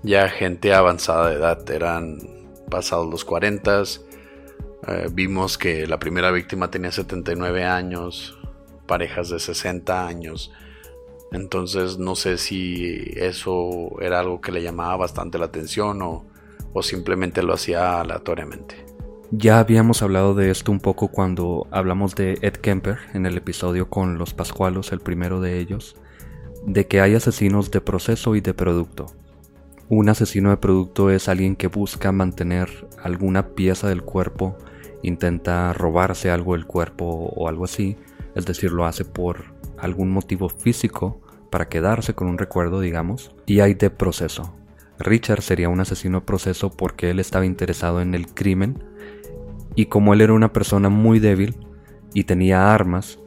ya 0.02 0.28
gente 0.28 0.74
avanzada 0.74 1.30
de 1.30 1.36
edad, 1.36 1.70
eran 1.70 2.18
pasados 2.70 3.08
los 3.08 3.24
40, 3.24 3.84
eh, 4.86 5.08
vimos 5.12 5.58
que 5.58 5.86
la 5.86 5.98
primera 5.98 6.30
víctima 6.30 6.70
tenía 6.70 6.92
79 6.92 7.64
años, 7.64 8.38
parejas 8.86 9.30
de 9.30 9.40
60 9.40 10.06
años. 10.06 10.52
Entonces 11.32 11.98
no 11.98 12.14
sé 12.14 12.38
si 12.38 13.12
eso 13.16 14.00
era 14.00 14.20
algo 14.20 14.40
que 14.40 14.52
le 14.52 14.62
llamaba 14.62 14.96
bastante 14.96 15.38
la 15.38 15.46
atención 15.46 16.00
o, 16.02 16.24
o 16.72 16.82
simplemente 16.82 17.42
lo 17.42 17.54
hacía 17.54 18.00
aleatoriamente. 18.00 18.86
Ya 19.32 19.58
habíamos 19.58 20.02
hablado 20.02 20.34
de 20.34 20.50
esto 20.50 20.70
un 20.70 20.78
poco 20.78 21.08
cuando 21.08 21.66
hablamos 21.72 22.14
de 22.14 22.38
Ed 22.42 22.54
Kemper 22.54 22.98
en 23.12 23.26
el 23.26 23.36
episodio 23.36 23.90
con 23.90 24.18
los 24.18 24.34
Pascualos, 24.34 24.92
el 24.92 25.00
primero 25.00 25.40
de 25.40 25.58
ellos, 25.58 25.96
de 26.64 26.86
que 26.86 27.00
hay 27.00 27.16
asesinos 27.16 27.72
de 27.72 27.80
proceso 27.80 28.36
y 28.36 28.40
de 28.40 28.54
producto. 28.54 29.06
Un 29.88 30.08
asesino 30.08 30.50
de 30.50 30.56
producto 30.56 31.10
es 31.10 31.28
alguien 31.28 31.54
que 31.56 31.68
busca 31.68 32.10
mantener 32.12 32.68
alguna 33.02 33.54
pieza 33.54 33.88
del 33.88 34.02
cuerpo 34.02 34.56
intenta 35.02 35.72
robarse 35.72 36.30
algo 36.30 36.54
del 36.54 36.66
cuerpo 36.66 37.04
o 37.04 37.48
algo 37.48 37.64
así, 37.64 37.96
es 38.34 38.44
decir, 38.44 38.72
lo 38.72 38.84
hace 38.84 39.04
por 39.04 39.44
algún 39.78 40.10
motivo 40.10 40.48
físico 40.48 41.20
para 41.50 41.68
quedarse 41.68 42.14
con 42.14 42.28
un 42.28 42.38
recuerdo, 42.38 42.80
digamos, 42.80 43.34
y 43.46 43.60
hay 43.60 43.74
de 43.74 43.90
proceso. 43.90 44.54
Richard 44.98 45.42
sería 45.42 45.68
un 45.68 45.80
asesino 45.80 46.20
de 46.20 46.26
proceso 46.26 46.70
porque 46.70 47.10
él 47.10 47.20
estaba 47.20 47.46
interesado 47.46 48.00
en 48.00 48.14
el 48.14 48.26
crimen 48.26 48.82
y 49.74 49.86
como 49.86 50.14
él 50.14 50.22
era 50.22 50.32
una 50.32 50.52
persona 50.52 50.88
muy 50.88 51.18
débil 51.20 51.54
y 52.14 52.24
tenía 52.24 52.72
armas 52.74 53.18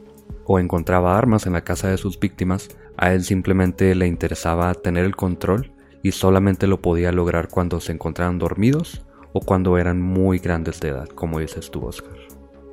o 0.44 0.58
encontraba 0.58 1.16
armas 1.16 1.46
en 1.46 1.52
la 1.52 1.62
casa 1.62 1.88
de 1.88 1.96
sus 1.96 2.18
víctimas, 2.18 2.68
a 2.96 3.14
él 3.14 3.22
simplemente 3.22 3.94
le 3.94 4.08
interesaba 4.08 4.74
tener 4.74 5.04
el 5.04 5.14
control 5.14 5.72
y 6.02 6.12
solamente 6.12 6.66
lo 6.66 6.80
podía 6.80 7.12
lograr 7.12 7.48
cuando 7.48 7.80
se 7.80 7.92
encontraran 7.92 8.38
dormidos 8.38 9.02
o 9.32 9.40
cuando 9.40 9.78
eran 9.78 10.00
muy 10.00 10.38
grandes 10.38 10.80
de 10.80 10.88
edad, 10.88 11.08
como 11.08 11.38
dices 11.38 11.70
tú, 11.70 11.86
Oscar. 11.86 12.16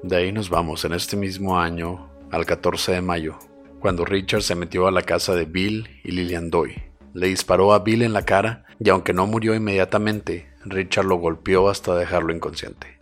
De 0.03 0.15
ahí 0.15 0.31
nos 0.31 0.49
vamos 0.49 0.85
en 0.85 0.93
este 0.93 1.17
mismo 1.17 1.59
año, 1.59 2.09
al 2.31 2.45
14 2.45 2.93
de 2.93 3.01
mayo, 3.01 3.37
cuando 3.79 4.05
Richard 4.05 4.41
se 4.41 4.55
metió 4.55 4.87
a 4.87 4.91
la 4.91 5.01
casa 5.01 5.35
de 5.35 5.45
Bill 5.45 5.87
y 6.03 6.11
Lillian 6.11 6.49
Doy. 6.49 6.81
Le 7.13 7.27
disparó 7.27 7.73
a 7.73 7.79
Bill 7.79 8.03
en 8.03 8.13
la 8.13 8.23
cara 8.23 8.65
y 8.79 8.89
aunque 8.89 9.13
no 9.13 9.27
murió 9.27 9.55
inmediatamente, 9.55 10.49
Richard 10.65 11.05
lo 11.05 11.17
golpeó 11.17 11.69
hasta 11.69 11.95
dejarlo 11.95 12.33
inconsciente. 12.33 12.99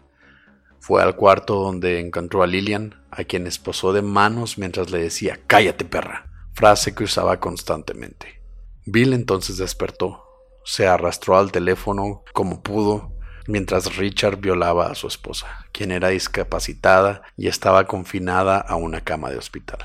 Fue 0.79 1.01
al 1.01 1.15
cuarto 1.15 1.55
donde 1.55 1.99
encontró 1.99 2.43
a 2.43 2.47
Lillian, 2.47 2.95
a 3.09 3.23
quien 3.23 3.47
esposó 3.47 3.91
de 3.91 4.01
manos 4.01 4.57
mientras 4.57 4.91
le 4.91 4.99
decía 4.99 5.39
Cállate 5.47 5.83
perra, 5.83 6.27
frase 6.53 6.93
que 6.93 7.05
usaba 7.05 7.39
constantemente. 7.39 8.41
Bill 8.85 9.13
entonces 9.13 9.57
despertó, 9.57 10.23
se 10.63 10.87
arrastró 10.87 11.37
al 11.37 11.51
teléfono 11.51 12.23
como 12.33 12.61
pudo 12.61 13.15
mientras 13.47 13.95
Richard 13.97 14.37
violaba 14.37 14.87
a 14.87 14.95
su 14.95 15.07
esposa, 15.07 15.65
quien 15.71 15.91
era 15.91 16.09
discapacitada 16.09 17.21
y 17.37 17.47
estaba 17.47 17.85
confinada 17.85 18.57
a 18.57 18.75
una 18.75 19.01
cama 19.01 19.29
de 19.29 19.37
hospital. 19.37 19.79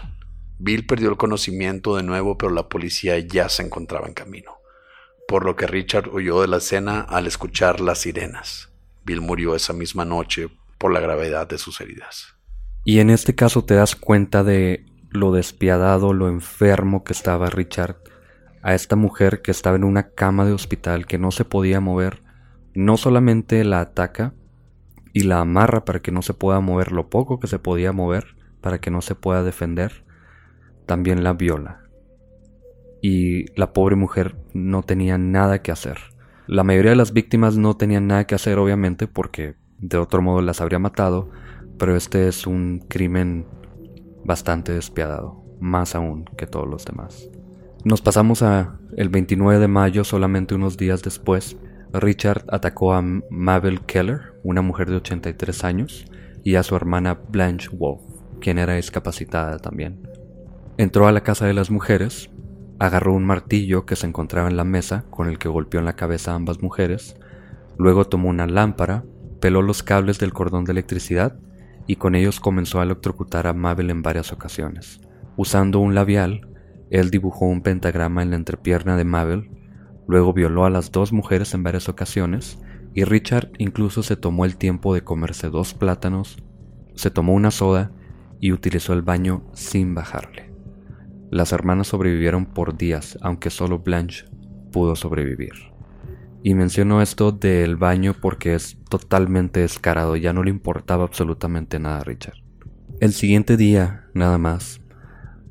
Bill 0.58 0.86
perdió 0.86 1.08
el 1.08 1.16
conocimiento 1.16 1.96
de 1.96 2.02
nuevo, 2.02 2.36
pero 2.36 2.52
la 2.52 2.68
policía 2.68 3.18
ya 3.18 3.48
se 3.48 3.62
encontraba 3.62 4.06
en 4.06 4.14
camino, 4.14 4.58
por 5.26 5.44
lo 5.44 5.56
que 5.56 5.66
Richard 5.66 6.08
huyó 6.08 6.42
de 6.42 6.48
la 6.48 6.58
escena 6.58 7.00
al 7.00 7.26
escuchar 7.26 7.80
las 7.80 8.00
sirenas. 8.00 8.70
Bill 9.04 9.22
murió 9.22 9.54
esa 9.54 9.72
misma 9.72 10.04
noche 10.04 10.48
por 10.76 10.92
la 10.92 11.00
gravedad 11.00 11.48
de 11.48 11.58
sus 11.58 11.80
heridas. 11.80 12.34
Y 12.84 13.00
en 13.00 13.10
este 13.10 13.34
caso 13.34 13.64
te 13.64 13.74
das 13.74 13.96
cuenta 13.96 14.44
de 14.44 14.84
lo 15.10 15.32
despiadado, 15.32 16.12
lo 16.12 16.28
enfermo 16.28 17.04
que 17.04 17.12
estaba 17.12 17.48
Richard, 17.50 17.96
a 18.62 18.74
esta 18.74 18.96
mujer 18.96 19.42
que 19.42 19.50
estaba 19.50 19.76
en 19.76 19.84
una 19.84 20.10
cama 20.10 20.44
de 20.44 20.52
hospital 20.52 21.06
que 21.06 21.18
no 21.18 21.30
se 21.30 21.44
podía 21.44 21.80
mover, 21.80 22.22
no 22.74 22.96
solamente 22.96 23.64
la 23.64 23.80
ataca 23.80 24.34
y 25.12 25.24
la 25.24 25.40
amarra 25.40 25.84
para 25.84 26.00
que 26.00 26.12
no 26.12 26.22
se 26.22 26.34
pueda 26.34 26.60
mover 26.60 26.92
lo 26.92 27.08
poco 27.08 27.40
que 27.40 27.46
se 27.46 27.58
podía 27.58 27.92
mover, 27.92 28.36
para 28.60 28.80
que 28.80 28.90
no 28.90 29.00
se 29.00 29.14
pueda 29.14 29.42
defender, 29.42 30.04
también 30.86 31.24
la 31.24 31.32
viola. 31.32 31.82
Y 33.02 33.46
la 33.58 33.72
pobre 33.72 33.96
mujer 33.96 34.36
no 34.52 34.82
tenía 34.82 35.16
nada 35.16 35.62
que 35.62 35.72
hacer. 35.72 35.98
La 36.46 36.64
mayoría 36.64 36.90
de 36.90 36.96
las 36.96 37.12
víctimas 37.12 37.56
no 37.56 37.76
tenían 37.76 38.06
nada 38.06 38.26
que 38.26 38.34
hacer, 38.34 38.58
obviamente, 38.58 39.06
porque 39.06 39.56
de 39.78 39.96
otro 39.96 40.20
modo 40.20 40.42
las 40.42 40.60
habría 40.60 40.78
matado, 40.78 41.30
pero 41.78 41.96
este 41.96 42.28
es 42.28 42.46
un 42.46 42.84
crimen 42.88 43.46
bastante 44.24 44.72
despiadado, 44.72 45.42
más 45.60 45.94
aún 45.94 46.26
que 46.36 46.46
todos 46.46 46.68
los 46.68 46.84
demás. 46.84 47.29
Nos 47.82 48.02
pasamos 48.02 48.42
a 48.42 48.78
el 48.94 49.08
29 49.08 49.58
de 49.58 49.68
mayo, 49.68 50.04
solamente 50.04 50.54
unos 50.54 50.76
días 50.76 51.02
después, 51.02 51.56
Richard 51.94 52.44
atacó 52.48 52.92
a 52.92 53.00
Mabel 53.00 53.80
Keller, 53.80 54.34
una 54.42 54.60
mujer 54.60 54.90
de 54.90 54.96
83 54.96 55.64
años, 55.64 56.04
y 56.44 56.56
a 56.56 56.62
su 56.62 56.76
hermana 56.76 57.18
Blanche 57.30 57.70
Wolf, 57.72 58.02
quien 58.38 58.58
era 58.58 58.74
discapacitada 58.74 59.58
también. 59.58 60.06
Entró 60.76 61.06
a 61.06 61.12
la 61.12 61.22
casa 61.22 61.46
de 61.46 61.54
las 61.54 61.70
mujeres, 61.70 62.28
agarró 62.78 63.14
un 63.14 63.24
martillo 63.24 63.86
que 63.86 63.96
se 63.96 64.06
encontraba 64.06 64.50
en 64.50 64.58
la 64.58 64.64
mesa 64.64 65.06
con 65.08 65.28
el 65.28 65.38
que 65.38 65.48
golpeó 65.48 65.80
en 65.80 65.86
la 65.86 65.96
cabeza 65.96 66.32
a 66.32 66.34
ambas 66.34 66.60
mujeres, 66.60 67.16
luego 67.78 68.04
tomó 68.04 68.28
una 68.28 68.46
lámpara, 68.46 69.04
peló 69.40 69.62
los 69.62 69.82
cables 69.82 70.18
del 70.18 70.34
cordón 70.34 70.64
de 70.66 70.72
electricidad 70.72 71.38
y 71.86 71.96
con 71.96 72.14
ellos 72.14 72.40
comenzó 72.40 72.78
a 72.78 72.84
electrocutar 72.84 73.46
a 73.46 73.54
Mabel 73.54 73.88
en 73.88 74.02
varias 74.02 74.32
ocasiones. 74.32 75.00
Usando 75.36 75.78
un 75.78 75.94
labial, 75.94 76.49
él 76.90 77.10
dibujó 77.10 77.46
un 77.46 77.62
pentagrama 77.62 78.22
en 78.22 78.30
la 78.30 78.36
entrepierna 78.36 78.96
de 78.96 79.04
Mabel, 79.04 79.50
luego 80.06 80.32
violó 80.32 80.64
a 80.64 80.70
las 80.70 80.92
dos 80.92 81.12
mujeres 81.12 81.54
en 81.54 81.62
varias 81.62 81.88
ocasiones, 81.88 82.58
y 82.92 83.04
Richard 83.04 83.52
incluso 83.58 84.02
se 84.02 84.16
tomó 84.16 84.44
el 84.44 84.56
tiempo 84.56 84.92
de 84.92 85.02
comerse 85.02 85.48
dos 85.48 85.74
plátanos, 85.74 86.42
se 86.94 87.10
tomó 87.10 87.34
una 87.34 87.52
soda 87.52 87.92
y 88.40 88.52
utilizó 88.52 88.92
el 88.92 89.02
baño 89.02 89.44
sin 89.52 89.94
bajarle. 89.94 90.52
Las 91.30 91.52
hermanas 91.52 91.86
sobrevivieron 91.86 92.46
por 92.46 92.76
días, 92.76 93.16
aunque 93.22 93.50
solo 93.50 93.78
Blanche 93.78 94.24
pudo 94.72 94.96
sobrevivir. 94.96 95.52
Y 96.42 96.54
menciono 96.54 97.02
esto 97.02 97.30
del 97.30 97.76
baño 97.76 98.14
porque 98.20 98.54
es 98.54 98.78
totalmente 98.88 99.60
descarado, 99.60 100.16
ya 100.16 100.32
no 100.32 100.42
le 100.42 100.50
importaba 100.50 101.04
absolutamente 101.04 101.78
nada 101.78 102.00
a 102.00 102.04
Richard. 102.04 102.38
El 102.98 103.12
siguiente 103.12 103.56
día, 103.56 104.06
nada 104.14 104.38
más, 104.38 104.79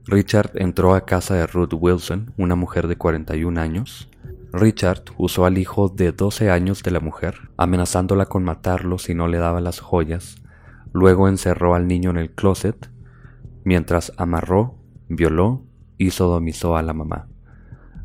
Richard 0.10 0.54
entró 0.56 0.96
a 0.96 1.06
casa 1.06 1.36
de 1.36 1.46
Ruth 1.46 1.76
Wilson, 1.80 2.34
una 2.36 2.56
mujer 2.56 2.88
de 2.88 2.96
41 2.96 3.62
años. 3.62 4.10
Richard 4.52 5.04
usó 5.20 5.46
al 5.46 5.60
hijo 5.60 5.88
de 5.90 6.12
12 6.12 6.50
años 6.50 6.82
de 6.82 6.90
la 6.90 7.00
mujer, 7.00 7.52
amenazándola 7.58 8.26
con 8.26 8.44
matarlo 8.44 8.98
si 8.98 9.14
no 9.14 9.28
le 9.28 9.38
daba 9.38 9.62
las 9.62 9.80
joyas. 9.80 10.38
Luego 10.94 11.28
encerró 11.28 11.76
al 11.76 11.88
niño 11.88 12.10
en 12.10 12.18
el 12.18 12.32
closet, 12.32 12.90
mientras 13.64 14.12
amarró, 14.18 14.80
violó 15.10 15.64
y 16.00 16.10
sodomizó 16.10 16.76
a 16.76 16.82
la 16.82 16.94
mamá. 16.94 17.28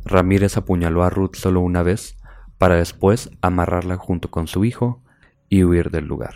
Ramírez 0.05 0.59
apuñaló 0.59 1.05
a 1.05 1.11
Ruth 1.11 1.37
solo 1.37 1.61
una 1.61 1.83
vez, 1.83 2.19
para 2.59 2.77
después 2.77 3.31
amarrarla 3.41 3.97
junto 3.97 4.31
con 4.31 4.47
su 4.47 4.67
hijo 4.67 5.03
y 5.49 5.65
huir 5.65 5.91
del 5.91 6.05
lugar. 6.05 6.35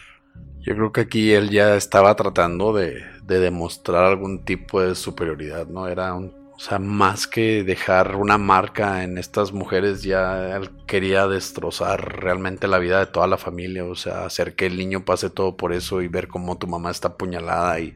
Yo 0.61 0.75
creo 0.75 0.93
que 0.93 1.03
aquí 1.03 1.33
él 1.33 1.51
ya 1.51 1.77
estaba 1.77 2.15
tratando 2.17 2.73
de, 2.73 3.05
demostrar 3.23 4.05
algún 4.05 4.45
tipo 4.45 4.81
de 4.81 4.95
superioridad, 4.95 5.67
¿no? 5.67 5.87
Era 5.87 6.15
un, 6.15 6.35
o 6.55 6.59
sea, 6.59 6.79
más 6.79 7.27
que 7.27 7.63
dejar 7.63 8.17
una 8.17 8.39
marca 8.39 9.05
en 9.05 9.19
estas 9.19 9.53
mujeres, 9.53 10.03
ya 10.03 10.57
él 10.57 10.71
quería 10.87 11.27
destrozar 11.27 12.21
realmente 12.21 12.67
la 12.69 12.79
vida 12.79 12.99
de 12.99 13.07
toda 13.07 13.27
la 13.27 13.39
familia, 13.39 13.85
o 13.85 13.95
sea, 13.95 14.25
hacer 14.25 14.55
que 14.57 14.67
el 14.67 14.77
niño 14.77 15.05
pase 15.05 15.31
todo 15.31 15.57
por 15.57 15.73
eso 15.73 16.03
y 16.03 16.09
ver 16.09 16.29
cómo 16.29 16.59
tu 16.59 16.67
mamá 16.67 16.91
está 16.91 17.09
apuñalada 17.09 17.79
y 17.81 17.95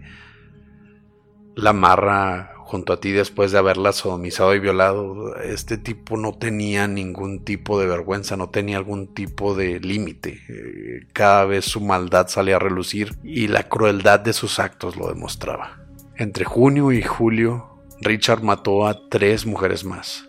la 1.57 1.71
amarra 1.71 2.52
junto 2.73 2.95
a 2.95 3.01
ti 3.01 3.13
después 3.13 3.53
de 3.53 3.59
haberla 3.59 3.93
sodomizado 3.93 4.55
y 4.55 4.59
violado, 4.59 5.37
este 5.37 5.77
tipo 5.77 6.17
no 6.17 6.33
tenía 6.33 6.89
ningún 6.89 7.45
tipo 7.45 7.79
de 7.79 7.87
vergüenza, 7.87 8.39
no 8.39 8.49
tenía 8.49 8.79
algún 8.79 9.09
tipo 9.09 9.55
de 9.55 9.79
límite. 9.79 10.41
Eh, 10.49 11.07
cada 11.13 11.45
vez 11.45 11.67
su 11.67 11.83
maldad 11.83 12.29
salía 12.29 12.57
a 12.57 12.61
relucir 12.61 13.15
y 13.23 13.49
la 13.49 13.65
crueldad 13.69 14.21
de 14.21 14.33
sus 14.33 14.59
actos 14.59 14.97
lo 14.97 15.09
demostraba. 15.09 15.83
Entre 16.17 16.47
junio 16.47 16.93
y 16.93 17.03
julio, 17.03 17.83
Richard 18.01 18.43
mató 18.43 18.87
a 18.87 19.07
tres 19.11 19.45
mujeres 19.45 19.85
más. 19.85 20.25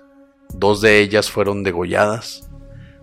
Dos 0.50 0.82
de 0.82 1.00
ellas 1.00 1.32
fueron 1.32 1.64
degolladas. 1.64 2.50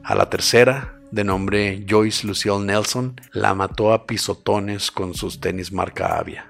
A 0.05 0.14
la 0.16 0.29
tercera, 0.29 1.00
de 1.12 1.24
nombre 1.24 1.87
Joyce 1.88 2.26
Lucille 2.26 2.61
Nelson, 2.61 3.18
la 3.33 3.55
mató 3.55 3.94
a 3.94 4.05
pisotones 4.05 4.90
con 4.90 5.14
sus 5.14 5.40
tenis 5.40 5.72
marca 5.72 6.18
Avia 6.18 6.49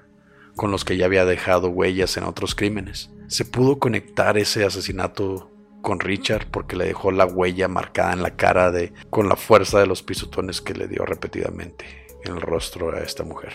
con 0.61 0.71
los 0.71 0.85
que 0.85 0.99
ya 0.99 1.07
había 1.07 1.25
dejado 1.25 1.71
huellas 1.71 2.19
en 2.19 2.25
otros 2.25 2.55
crímenes. 2.55 3.11
Se 3.29 3.47
pudo 3.47 3.79
conectar 3.79 4.37
ese 4.37 4.67
asesinato 4.67 5.51
con 5.81 6.01
Richard 6.01 6.49
porque 6.51 6.77
le 6.77 6.85
dejó 6.85 7.13
la 7.13 7.25
huella 7.25 7.67
marcada 7.67 8.13
en 8.13 8.23
la 8.23 8.37
cara 8.37 8.71
de 8.71 8.93
con 9.09 9.27
la 9.27 9.37
fuerza 9.37 9.81
de 9.81 9.87
los 9.87 10.03
pisotones 10.03 10.61
que 10.61 10.75
le 10.75 10.87
dio 10.87 11.07
repetidamente 11.07 11.87
en 12.27 12.35
el 12.35 12.43
rostro 12.43 12.95
a 12.95 12.99
esta 12.99 13.25
mujer. 13.25 13.55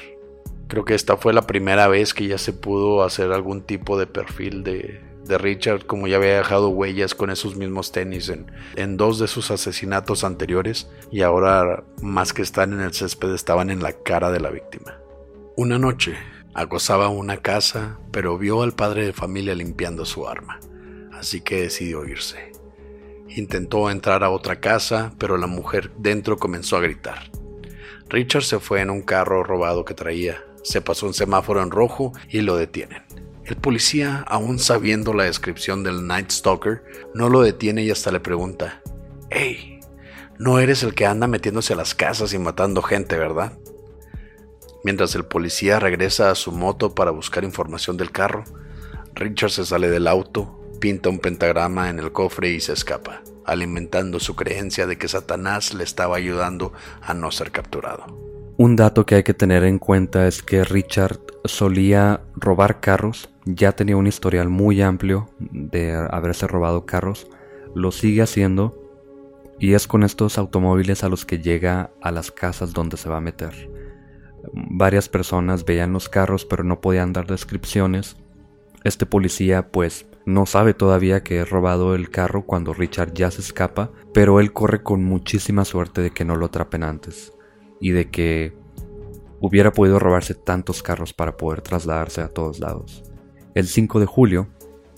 Creo 0.67 0.83
que 0.83 0.95
esta 0.95 1.15
fue 1.15 1.31
la 1.31 1.45
primera 1.45 1.87
vez 1.87 2.15
que 2.15 2.25
ya 2.25 2.39
se 2.39 2.53
pudo 2.53 3.03
hacer 3.03 3.31
algún 3.31 3.61
tipo 3.61 3.99
de 3.99 4.07
perfil 4.07 4.63
de, 4.63 4.99
de 5.25 5.37
Richard, 5.37 5.85
como 5.85 6.07
ya 6.07 6.17
había 6.17 6.37
dejado 6.37 6.69
huellas 6.69 7.13
con 7.13 7.29
esos 7.29 7.55
mismos 7.55 7.91
tenis 7.91 8.29
en, 8.29 8.51
en 8.77 8.97
dos 8.97 9.19
de 9.19 9.27
sus 9.27 9.51
asesinatos 9.51 10.23
anteriores 10.23 10.89
y 11.11 11.21
ahora 11.21 11.83
más 12.01 12.33
que 12.33 12.41
están 12.41 12.73
en 12.73 12.79
el 12.79 12.95
césped 12.95 13.31
estaban 13.31 13.69
en 13.69 13.83
la 13.83 13.93
cara 13.93 14.31
de 14.31 14.39
la 14.39 14.49
víctima. 14.49 14.97
Una 15.55 15.77
noche, 15.77 16.17
Acosaba 16.57 17.09
una 17.09 17.35
casa, 17.35 17.99
pero 18.11 18.37
vio 18.37 18.61
al 18.63 18.71
padre 18.71 19.05
de 19.05 19.11
familia 19.11 19.53
limpiando 19.53 20.05
su 20.05 20.25
arma, 20.25 20.61
así 21.11 21.41
que 21.41 21.63
decidió 21.63 22.05
irse. 22.05 22.53
Intentó 23.27 23.89
entrar 23.89 24.23
a 24.23 24.29
otra 24.29 24.61
casa, 24.61 25.13
pero 25.17 25.35
la 25.35 25.47
mujer 25.47 25.91
dentro 25.97 26.37
comenzó 26.37 26.77
a 26.77 26.81
gritar. 26.81 27.29
Richard 28.07 28.43
se 28.43 28.59
fue 28.59 28.79
en 28.79 28.89
un 28.89 29.01
carro 29.01 29.43
robado 29.43 29.83
que 29.83 29.93
traía, 29.93 30.45
se 30.63 30.79
pasó 30.79 31.07
un 31.07 31.13
semáforo 31.13 31.61
en 31.61 31.71
rojo 31.71 32.13
y 32.29 32.39
lo 32.39 32.55
detienen. 32.55 33.03
El 33.43 33.57
policía, 33.57 34.23
aún 34.25 34.57
sabiendo 34.57 35.13
la 35.13 35.25
descripción 35.25 35.83
del 35.83 36.07
Night 36.07 36.31
Stalker, 36.31 36.85
no 37.13 37.27
lo 37.27 37.41
detiene 37.41 37.83
y 37.83 37.91
hasta 37.91 38.11
le 38.11 38.21
pregunta, 38.21 38.81
Hey, 39.29 39.81
no 40.39 40.59
eres 40.59 40.83
el 40.83 40.95
que 40.95 41.05
anda 41.05 41.27
metiéndose 41.27 41.73
a 41.73 41.75
las 41.75 41.95
casas 41.95 42.33
y 42.33 42.39
matando 42.39 42.81
gente, 42.81 43.17
¿verdad? 43.17 43.57
Mientras 44.85 45.15
el 45.15 45.25
policía 45.25 45.79
regresa 45.79 46.29
a 46.29 46.35
su 46.35 46.51
moto 46.51 46.93
para 46.93 47.09
buscar 47.09 47.43
información 47.43 47.97
del 47.97 48.11
carro, 48.11 48.43
Richard 49.15 49.49
se 49.49 49.65
sale 49.65 49.89
del 49.89 50.07
auto, 50.07 50.61
pinta 50.79 51.09
un 51.09 51.17
pentagrama 51.17 51.89
en 51.89 51.97
el 51.97 52.11
cofre 52.11 52.51
y 52.51 52.59
se 52.59 52.73
escapa, 52.73 53.23
alimentando 53.45 54.19
su 54.19 54.35
creencia 54.35 54.85
de 54.85 54.99
que 54.99 55.07
Satanás 55.07 55.73
le 55.73 55.83
estaba 55.83 56.17
ayudando 56.17 56.71
a 57.01 57.15
no 57.15 57.31
ser 57.31 57.49
capturado. 57.49 58.05
Un 58.57 58.75
dato 58.75 59.07
que 59.07 59.15
hay 59.15 59.23
que 59.23 59.33
tener 59.33 59.63
en 59.63 59.79
cuenta 59.79 60.27
es 60.27 60.43
que 60.43 60.63
Richard 60.63 61.19
solía 61.45 62.21
robar 62.35 62.79
carros, 62.79 63.31
ya 63.43 63.71
tenía 63.71 63.97
un 63.97 64.05
historial 64.05 64.49
muy 64.49 64.83
amplio 64.83 65.31
de 65.39 65.95
haberse 65.95 66.45
robado 66.45 66.85
carros, 66.85 67.25
lo 67.73 67.91
sigue 67.91 68.21
haciendo 68.21 68.79
y 69.59 69.73
es 69.73 69.87
con 69.87 70.03
estos 70.03 70.37
automóviles 70.37 71.03
a 71.03 71.09
los 71.09 71.25
que 71.25 71.39
llega 71.39 71.89
a 72.03 72.11
las 72.11 72.31
casas 72.31 72.71
donde 72.71 72.97
se 72.97 73.09
va 73.09 73.17
a 73.17 73.21
meter. 73.21 73.74
Varias 74.53 75.09
personas 75.09 75.65
veían 75.65 75.93
los 75.93 76.09
carros 76.09 76.45
pero 76.45 76.63
no 76.63 76.81
podían 76.81 77.13
dar 77.13 77.27
descripciones. 77.27 78.17
Este 78.83 79.05
policía 79.05 79.71
pues 79.71 80.07
no 80.25 80.45
sabe 80.45 80.73
todavía 80.73 81.23
que 81.23 81.37
he 81.37 81.45
robado 81.45 81.95
el 81.95 82.09
carro 82.09 82.45
cuando 82.45 82.73
Richard 82.73 83.13
ya 83.13 83.29
se 83.31 83.41
escapa, 83.41 83.91
pero 84.13 84.39
él 84.39 84.53
corre 84.53 84.81
con 84.81 85.03
muchísima 85.03 85.65
suerte 85.65 86.01
de 86.01 86.11
que 86.11 86.25
no 86.25 86.35
lo 86.35 86.47
atrapen 86.47 86.83
antes 86.83 87.33
y 87.79 87.91
de 87.91 88.09
que 88.09 88.57
hubiera 89.39 89.71
podido 89.71 89.99
robarse 89.99 90.33
tantos 90.33 90.81
carros 90.81 91.13
para 91.13 91.37
poder 91.37 91.61
trasladarse 91.61 92.21
a 92.21 92.29
todos 92.29 92.59
lados. 92.59 93.03
El 93.53 93.67
5 93.67 93.99
de 93.99 94.05
julio, 94.05 94.49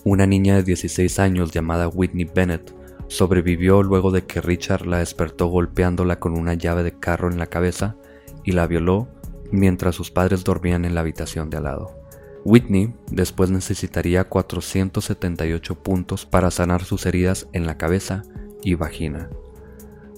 una 0.04 0.26
niña 0.26 0.56
de 0.56 0.62
16 0.62 1.18
años 1.18 1.50
llamada 1.50 1.88
Whitney 1.88 2.24
Bennett 2.24 2.74
sobrevivió 3.08 3.82
luego 3.82 4.10
de 4.10 4.24
que 4.24 4.40
Richard 4.40 4.86
la 4.86 4.98
despertó 4.98 5.46
golpeándola 5.48 6.18
con 6.18 6.38
una 6.38 6.54
llave 6.54 6.82
de 6.82 6.98
carro 6.98 7.30
en 7.30 7.38
la 7.38 7.46
cabeza 7.46 7.96
y 8.44 8.52
la 8.52 8.66
violó 8.66 9.08
mientras 9.50 9.94
sus 9.94 10.10
padres 10.10 10.44
dormían 10.44 10.84
en 10.84 10.94
la 10.94 11.00
habitación 11.00 11.50
de 11.50 11.58
al 11.58 11.64
lado. 11.64 11.98
Whitney 12.44 12.94
después 13.10 13.50
necesitaría 13.50 14.24
478 14.24 15.74
puntos 15.76 16.26
para 16.26 16.50
sanar 16.50 16.84
sus 16.84 17.06
heridas 17.06 17.48
en 17.52 17.66
la 17.66 17.76
cabeza 17.76 18.22
y 18.62 18.74
vagina. 18.74 19.28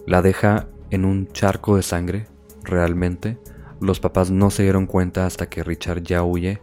La 0.06 0.22
deja 0.22 0.68
en 0.90 1.04
un 1.04 1.28
charco 1.28 1.76
de 1.76 1.82
sangre, 1.82 2.26
realmente. 2.62 3.38
Los 3.80 4.00
papás 4.00 4.30
no 4.30 4.50
se 4.50 4.64
dieron 4.64 4.86
cuenta 4.86 5.26
hasta 5.26 5.48
que 5.48 5.62
Richard 5.62 6.02
ya 6.02 6.22
huye 6.22 6.60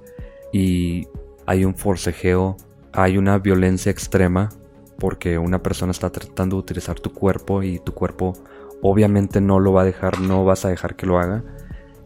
y 0.53 1.07
hay 1.45 1.65
un 1.65 1.75
forcejeo, 1.75 2.57
hay 2.93 3.17
una 3.17 3.37
violencia 3.39 3.91
extrema 3.91 4.49
porque 4.99 5.37
una 5.37 5.61
persona 5.61 5.91
está 5.91 6.11
tratando 6.11 6.55
de 6.55 6.61
utilizar 6.61 6.99
tu 6.99 7.13
cuerpo 7.13 7.63
y 7.63 7.79
tu 7.79 7.93
cuerpo 7.93 8.33
obviamente 8.81 9.41
no 9.41 9.59
lo 9.59 9.73
va 9.73 9.81
a 9.81 9.85
dejar, 9.85 10.19
no 10.19 10.45
vas 10.45 10.65
a 10.65 10.69
dejar 10.69 10.95
que 10.95 11.05
lo 11.05 11.19
haga 11.19 11.43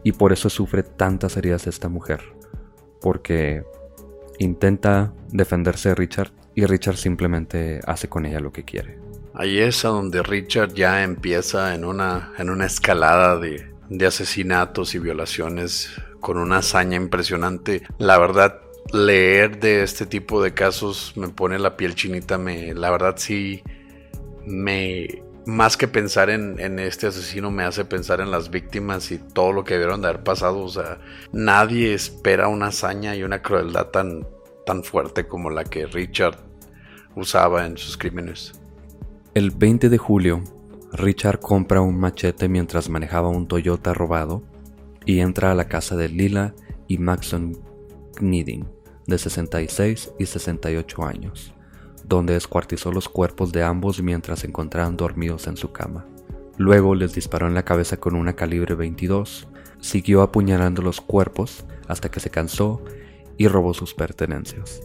y 0.02 0.12
por 0.12 0.32
eso 0.32 0.50
sufre 0.50 0.82
tantas 0.82 1.36
heridas 1.36 1.66
esta 1.66 1.88
mujer, 1.88 2.20
porque 3.00 3.64
intenta 4.38 5.12
defenderse 5.28 5.90
de 5.90 5.94
Richard 5.94 6.32
y 6.54 6.66
Richard 6.66 6.96
simplemente 6.96 7.80
hace 7.86 8.08
con 8.08 8.26
ella 8.26 8.40
lo 8.40 8.52
que 8.52 8.64
quiere. 8.64 8.98
Ahí 9.34 9.58
es 9.58 9.84
a 9.84 9.88
donde 9.88 10.22
Richard 10.22 10.74
ya 10.74 11.02
empieza 11.02 11.74
en 11.74 11.84
una, 11.84 12.32
en 12.38 12.50
una 12.50 12.66
escalada 12.66 13.38
de, 13.38 13.72
de 13.88 14.06
asesinatos 14.06 14.94
y 14.94 14.98
violaciones 14.98 15.90
con 16.20 16.36
una 16.36 16.58
hazaña 16.58 16.96
impresionante. 16.96 17.82
La 17.98 18.18
verdad, 18.18 18.60
leer 18.92 19.58
de 19.58 19.82
este 19.82 20.04
tipo 20.04 20.42
de 20.42 20.52
casos 20.52 21.14
me 21.16 21.28
pone 21.28 21.58
la 21.58 21.76
piel 21.76 21.94
chinita. 21.94 22.36
Me, 22.36 22.74
la 22.74 22.90
verdad 22.90 23.14
sí 23.16 23.62
me 24.46 25.22
más 25.46 25.76
que 25.76 25.88
pensar 25.88 26.30
en, 26.30 26.60
en, 26.60 26.78
este 26.78 27.06
asesino 27.06 27.50
me 27.50 27.64
hace 27.64 27.84
pensar 27.84 28.20
en 28.20 28.30
las 28.30 28.50
víctimas 28.50 29.10
y 29.10 29.18
todo 29.18 29.52
lo 29.52 29.64
que 29.64 29.74
debieron 29.74 30.02
de 30.02 30.08
haber 30.08 30.22
pasado. 30.22 30.60
O 30.60 30.68
sea, 30.68 30.98
nadie 31.32 31.94
espera 31.94 32.48
una 32.48 32.66
hazaña 32.66 33.16
y 33.16 33.22
una 33.22 33.42
crueldad 33.42 33.86
tan, 33.88 34.26
tan 34.66 34.84
fuerte 34.84 35.26
como 35.26 35.50
la 35.50 35.64
que 35.64 35.86
Richard 35.86 36.38
usaba 37.16 37.66
en 37.66 37.76
sus 37.76 37.96
crímenes. 37.96 38.52
El 39.34 39.50
20 39.50 39.88
de 39.88 39.98
julio, 39.98 40.42
Richard 40.92 41.40
compra 41.40 41.80
un 41.80 41.98
machete 41.98 42.48
mientras 42.48 42.88
manejaba 42.88 43.28
un 43.28 43.48
Toyota 43.48 43.94
robado 43.94 44.42
y 45.06 45.20
entra 45.20 45.50
a 45.50 45.54
la 45.54 45.68
casa 45.68 45.96
de 45.96 46.08
Lila 46.08 46.54
y 46.86 46.98
Maxon 46.98 47.58
Kneeding, 48.16 48.68
de 49.06 49.18
66 49.18 50.12
y 50.18 50.26
68 50.26 51.04
años, 51.04 51.54
donde 52.04 52.34
descuartizó 52.34 52.92
los 52.92 53.08
cuerpos 53.08 53.52
de 53.52 53.62
ambos 53.62 54.02
mientras 54.02 54.40
se 54.40 54.46
encontraban 54.46 54.96
dormidos 54.96 55.46
en 55.46 55.56
su 55.56 55.72
cama. 55.72 56.06
Luego 56.58 56.94
les 56.94 57.14
disparó 57.14 57.46
en 57.46 57.54
la 57.54 57.64
cabeza 57.64 57.96
con 57.96 58.14
una 58.14 58.34
calibre 58.34 58.74
22, 58.74 59.48
siguió 59.80 60.22
apuñalando 60.22 60.82
los 60.82 61.00
cuerpos 61.00 61.64
hasta 61.88 62.10
que 62.10 62.20
se 62.20 62.30
cansó 62.30 62.82
y 63.36 63.48
robó 63.48 63.74
sus 63.74 63.94
pertenencias. 63.94 64.82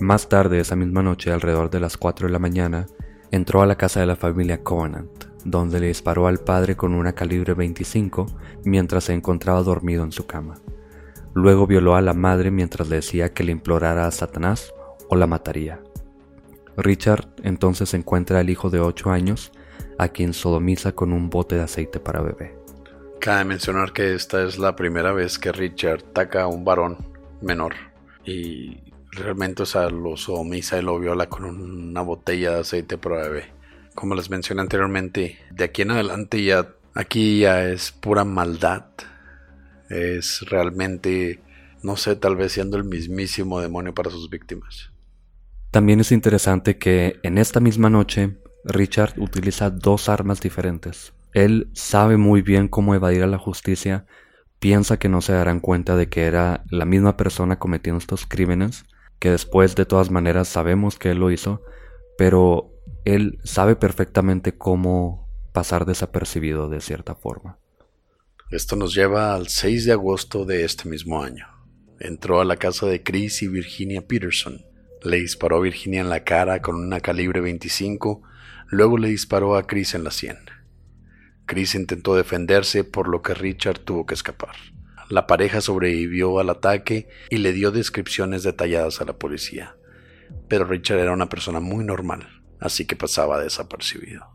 Más 0.00 0.28
tarde 0.28 0.58
esa 0.58 0.76
misma 0.76 1.02
noche, 1.02 1.30
alrededor 1.30 1.70
de 1.70 1.80
las 1.80 1.96
4 1.96 2.26
de 2.26 2.32
la 2.32 2.38
mañana, 2.38 2.86
entró 3.30 3.62
a 3.62 3.66
la 3.66 3.76
casa 3.76 4.00
de 4.00 4.06
la 4.06 4.16
familia 4.16 4.62
Covenant, 4.62 5.24
donde 5.44 5.80
le 5.80 5.86
disparó 5.88 6.26
al 6.26 6.38
padre 6.38 6.76
con 6.76 6.94
una 6.94 7.14
calibre 7.14 7.54
25 7.54 8.26
mientras 8.64 9.04
se 9.04 9.12
encontraba 9.12 9.62
dormido 9.62 10.04
en 10.04 10.12
su 10.12 10.26
cama. 10.26 10.56
Luego 11.34 11.66
violó 11.66 11.96
a 11.96 12.00
la 12.00 12.14
madre 12.14 12.50
mientras 12.50 12.88
le 12.88 12.96
decía 12.96 13.32
que 13.32 13.44
le 13.44 13.52
implorara 13.52 14.06
a 14.06 14.10
Satanás 14.10 14.72
o 15.08 15.16
la 15.16 15.26
mataría. 15.26 15.80
Richard 16.76 17.28
entonces 17.42 17.94
encuentra 17.94 18.40
al 18.40 18.50
hijo 18.50 18.70
de 18.70 18.80
8 18.80 19.10
años, 19.10 19.52
a 19.98 20.08
quien 20.08 20.32
sodomiza 20.32 20.92
con 20.92 21.12
un 21.12 21.30
bote 21.30 21.56
de 21.56 21.62
aceite 21.62 22.00
para 22.00 22.22
bebé. 22.22 22.56
Cabe 23.20 23.44
mencionar 23.44 23.92
que 23.92 24.14
esta 24.14 24.42
es 24.42 24.58
la 24.58 24.76
primera 24.76 25.12
vez 25.12 25.38
que 25.38 25.52
Richard 25.52 26.04
ataca 26.10 26.42
a 26.42 26.46
un 26.46 26.64
varón 26.64 26.98
menor 27.40 27.74
y 28.24 28.78
realmente, 29.12 29.62
o 29.62 29.66
sea, 29.66 29.88
lo 29.88 30.16
sodomiza 30.16 30.78
y 30.78 30.82
lo 30.82 30.98
viola 30.98 31.28
con 31.28 31.44
una 31.44 32.02
botella 32.02 32.52
de 32.52 32.60
aceite 32.60 32.98
para 32.98 33.28
bebé. 33.28 33.52
Como 33.94 34.14
les 34.14 34.28
mencioné 34.28 34.60
anteriormente, 34.60 35.38
de 35.50 35.64
aquí 35.64 35.82
en 35.82 35.92
adelante 35.92 36.42
ya, 36.42 36.74
aquí 36.94 37.40
ya 37.40 37.68
es 37.68 37.92
pura 37.92 38.24
maldad. 38.24 38.86
Es 39.88 40.44
realmente, 40.48 41.40
no 41.82 41.96
sé, 41.96 42.16
tal 42.16 42.36
vez 42.36 42.52
siendo 42.52 42.76
el 42.76 42.84
mismísimo 42.84 43.60
demonio 43.60 43.94
para 43.94 44.10
sus 44.10 44.28
víctimas. 44.28 44.90
También 45.74 45.98
es 45.98 46.12
interesante 46.12 46.78
que 46.78 47.18
en 47.24 47.36
esta 47.36 47.58
misma 47.58 47.90
noche, 47.90 48.38
Richard 48.62 49.14
utiliza 49.18 49.70
dos 49.70 50.08
armas 50.08 50.40
diferentes. 50.40 51.14
Él 51.32 51.68
sabe 51.72 52.16
muy 52.16 52.42
bien 52.42 52.68
cómo 52.68 52.94
evadir 52.94 53.24
a 53.24 53.26
la 53.26 53.38
justicia, 53.38 54.06
piensa 54.60 55.00
que 55.00 55.08
no 55.08 55.20
se 55.20 55.32
darán 55.32 55.58
cuenta 55.58 55.96
de 55.96 56.08
que 56.08 56.26
era 56.26 56.62
la 56.70 56.84
misma 56.84 57.16
persona 57.16 57.58
cometiendo 57.58 57.98
estos 57.98 58.24
crímenes, 58.24 58.84
que 59.18 59.30
después 59.30 59.74
de 59.74 59.84
todas 59.84 60.12
maneras 60.12 60.46
sabemos 60.46 60.96
que 60.96 61.10
él 61.10 61.18
lo 61.18 61.32
hizo, 61.32 61.60
pero 62.16 62.70
él 63.04 63.40
sabe 63.42 63.74
perfectamente 63.74 64.56
cómo 64.56 65.28
pasar 65.52 65.86
desapercibido 65.86 66.68
de 66.68 66.80
cierta 66.82 67.16
forma. 67.16 67.58
Esto 68.52 68.76
nos 68.76 68.94
lleva 68.94 69.34
al 69.34 69.48
6 69.48 69.86
de 69.86 69.92
agosto 69.92 70.44
de 70.44 70.64
este 70.64 70.88
mismo 70.88 71.20
año. 71.20 71.48
Entró 71.98 72.40
a 72.40 72.44
la 72.44 72.58
casa 72.58 72.86
de 72.86 73.02
Chris 73.02 73.42
y 73.42 73.48
Virginia 73.48 74.06
Peterson. 74.06 74.64
Le 75.04 75.18
disparó 75.18 75.58
a 75.58 75.60
Virginia 75.60 76.00
en 76.00 76.08
la 76.08 76.24
cara 76.24 76.62
con 76.62 76.76
una 76.76 77.00
calibre 77.00 77.42
25, 77.42 78.22
luego 78.68 78.96
le 78.96 79.08
disparó 79.08 79.54
a 79.54 79.66
Chris 79.66 79.94
en 79.94 80.02
la 80.02 80.10
sien. 80.10 80.38
Chris 81.44 81.74
intentó 81.74 82.16
defenderse 82.16 82.84
por 82.84 83.08
lo 83.08 83.20
que 83.20 83.34
Richard 83.34 83.80
tuvo 83.80 84.06
que 84.06 84.14
escapar. 84.14 84.56
La 85.10 85.26
pareja 85.26 85.60
sobrevivió 85.60 86.38
al 86.38 86.48
ataque 86.48 87.08
y 87.28 87.36
le 87.36 87.52
dio 87.52 87.70
descripciones 87.70 88.44
detalladas 88.44 89.02
a 89.02 89.04
la 89.04 89.12
policía. 89.18 89.76
Pero 90.48 90.64
Richard 90.64 91.00
era 91.00 91.12
una 91.12 91.28
persona 91.28 91.60
muy 91.60 91.84
normal, 91.84 92.42
así 92.58 92.86
que 92.86 92.96
pasaba 92.96 93.38
desapercibido. 93.42 94.26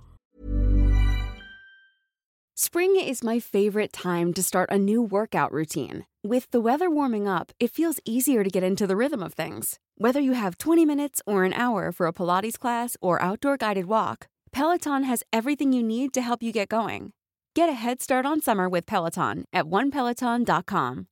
Spring 2.56 2.96
is 2.96 3.24
my 3.24 3.40
favorite 3.40 3.92
time 3.92 4.34
to 4.34 4.44
start 4.44 4.70
a 4.70 4.78
new 4.78 5.02
workout 5.02 5.52
routine. 5.52 6.09
With 6.28 6.52
the 6.52 6.60
weather 6.60 6.90
warming 6.90 7.30
up, 7.30 7.54
it 7.62 7.72
feels 7.72 8.02
easier 8.04 8.44
to 8.44 8.50
get 8.50 8.62
into 8.62 8.86
the 8.86 8.98
rhythm 8.98 9.24
of 9.24 9.34
things. 9.34 9.80
Whether 9.98 10.20
you 10.20 10.34
have 10.34 10.58
20 10.58 10.84
minutes 10.84 11.22
or 11.26 11.46
an 11.46 11.54
hour 11.54 11.94
for 11.94 12.08
a 12.08 12.12
Pilates 12.12 12.60
class 12.60 12.98
or 13.02 13.22
outdoor 13.22 13.56
guided 13.56 13.86
walk, 13.86 14.28
Peloton 14.52 15.04
has 15.04 15.24
everything 15.32 15.72
you 15.72 15.82
need 15.82 16.12
to 16.12 16.22
help 16.22 16.44
you 16.44 16.52
get 16.52 16.68
going. 16.68 17.14
Get 17.56 17.70
a 17.70 17.74
head 17.74 18.02
start 18.02 18.26
on 18.26 18.42
summer 18.42 18.68
with 18.68 18.86
Peloton 18.86 19.46
at 19.54 19.64
onepeloton.com. 19.64 21.08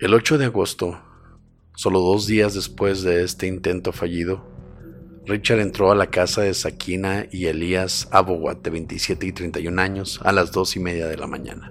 El 0.00 0.12
8 0.12 0.36
de 0.36 0.46
agosto, 0.46 0.98
solo 1.76 2.00
dos 2.00 2.26
días 2.26 2.52
después 2.52 3.04
de 3.04 3.22
este 3.22 3.46
intento 3.46 3.92
fallido, 3.92 4.44
Richard 5.24 5.60
entró 5.60 5.92
a 5.92 5.94
la 5.94 6.10
casa 6.10 6.42
de 6.42 6.52
Sakina 6.52 7.26
y 7.30 7.46
Elías 7.46 8.08
Abowat, 8.10 8.60
de 8.60 8.70
27 8.70 9.24
y 9.24 9.32
31 9.32 9.80
años, 9.80 10.18
a 10.24 10.32
las 10.32 10.50
dos 10.50 10.74
y 10.74 10.80
media 10.80 11.06
de 11.06 11.16
la 11.16 11.28
mañana. 11.28 11.70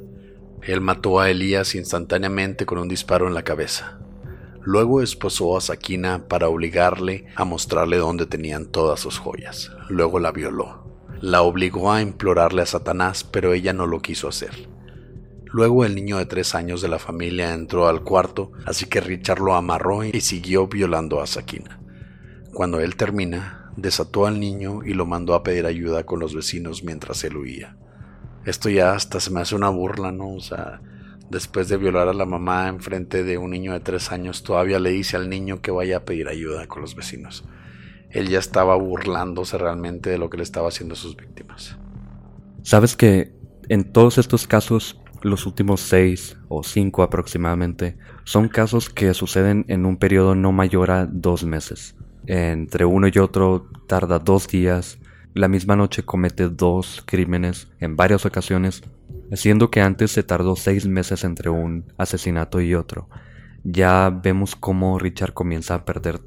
Él 0.66 0.82
mató 0.82 1.20
a 1.20 1.30
Elías 1.30 1.76
instantáneamente 1.76 2.66
con 2.66 2.78
un 2.78 2.88
disparo 2.88 3.28
en 3.28 3.34
la 3.34 3.44
cabeza. 3.44 4.00
Luego 4.62 5.02
esposó 5.02 5.58
a 5.58 5.62
Sakina 5.62 6.28
para 6.30 6.48
obligarle 6.48 7.26
a 7.36 7.44
mostrarle 7.44 7.98
dónde 7.98 8.26
tenían 8.26 8.68
todas 8.68 9.02
sus 9.02 9.20
joyas. 9.20 9.72
Luego 9.90 10.20
la 10.20 10.32
violó. 10.32 10.88
La 11.20 11.42
obligó 11.42 11.92
a 11.92 12.02
implorarle 12.02 12.62
a 12.62 12.66
Satanás, 12.66 13.26
pero 13.26 13.54
ella 13.54 13.74
no 13.74 13.88
lo 13.88 14.02
quiso 14.02 14.30
hacer. 14.30 14.70
Luego 15.46 15.86
el 15.86 15.96
niño 15.96 16.18
de 16.18 16.26
tres 16.26 16.56
años 16.56 16.82
de 16.82 16.88
la 16.88 16.98
familia 16.98 17.54
entró 17.54 17.88
al 17.88 18.04
cuarto, 18.04 18.52
así 18.66 18.86
que 18.86 19.02
Richard 19.02 19.40
lo 19.40 19.54
amarró 19.54 20.04
y 20.04 20.22
siguió 20.22 20.68
violando 20.68 21.22
a 21.22 21.28
Sakina. 21.28 21.80
Cuando 22.54 22.80
él 22.80 22.96
termina, 22.96 23.72
desató 23.76 24.26
al 24.26 24.40
niño 24.40 24.80
y 24.86 24.94
lo 24.94 25.06
mandó 25.06 25.34
a 25.34 25.44
pedir 25.44 25.66
ayuda 25.66 26.06
con 26.06 26.20
los 26.20 26.34
vecinos 26.34 26.84
mientras 26.84 27.24
él 27.24 27.38
huía. 27.38 27.76
Esto 28.46 28.70
ya 28.70 28.94
hasta 28.94 29.20
se 29.20 29.32
me 29.32 29.42
hace 29.42 29.56
una 29.56 29.70
burla, 29.70 30.12
¿no? 30.12 30.34
O 30.34 30.42
sea, 30.42 30.82
después 31.30 31.70
de 31.70 31.78
violar 31.78 32.08
a 32.08 32.14
la 32.14 32.26
mamá 32.26 32.68
en 32.68 32.80
frente 32.80 33.24
de 33.24 33.38
un 33.38 33.52
niño 33.52 33.74
de 33.74 33.80
tres 33.80 34.12
años, 34.12 34.44
todavía 34.44 34.80
le 34.80 34.92
dice 34.92 35.16
al 35.18 35.30
niño 35.30 35.62
que 35.62 35.72
vaya 35.72 35.98
a 35.98 36.06
pedir 36.06 36.28
ayuda 36.28 36.68
con 36.68 36.82
los 36.82 36.96
vecinos 36.96 37.44
él 38.14 38.30
ya 38.30 38.40
estaba 38.40 38.76
burlándose 38.76 39.58
realmente 39.58 40.10
de 40.12 40.18
lo 40.18 40.30
que 40.30 40.38
le 40.38 40.44
estaba 40.44 40.70
haciendo 40.70 40.94
a 40.94 40.98
sus 40.98 41.18
víctimas. 41.18 41.76
Sabes 42.62 42.96
que 42.96 43.34
en 43.70 43.92
todos 43.92 44.18
estos 44.18 44.48
casos, 44.48 45.00
los 45.22 45.46
últimos 45.46 45.82
seis 45.82 46.38
o 46.48 46.64
cinco 46.64 47.02
aproximadamente, 47.02 47.98
son 48.24 48.48
casos 48.48 48.90
que 48.90 49.14
suceden 49.14 49.66
en 49.68 49.86
un 49.86 49.98
periodo 49.98 50.36
no 50.36 50.52
mayor 50.52 50.92
a 50.92 51.06
dos 51.06 51.44
meses. 51.44 51.96
Entre 52.28 52.86
uno 52.86 53.08
y 53.12 53.18
otro 53.18 53.68
tarda 53.88 54.20
dos 54.20 54.48
días. 54.48 55.00
La 55.34 55.48
misma 55.48 55.76
noche 55.76 56.04
comete 56.04 56.48
dos 56.48 57.02
crímenes 57.08 57.68
en 57.80 57.96
varias 57.96 58.24
ocasiones, 58.26 58.84
siendo 59.32 59.72
que 59.72 59.82
antes 59.82 60.12
se 60.12 60.22
tardó 60.22 60.56
seis 60.56 60.88
meses 60.88 61.24
entre 61.24 61.50
un 61.50 61.92
asesinato 61.98 62.62
y 62.62 62.76
otro. 62.76 63.10
Ya 63.64 64.12
vemos 64.12 64.56
cómo 64.56 65.00
Richard 65.00 65.34
comienza 65.34 65.74
a 65.74 65.86
perder 65.86 66.22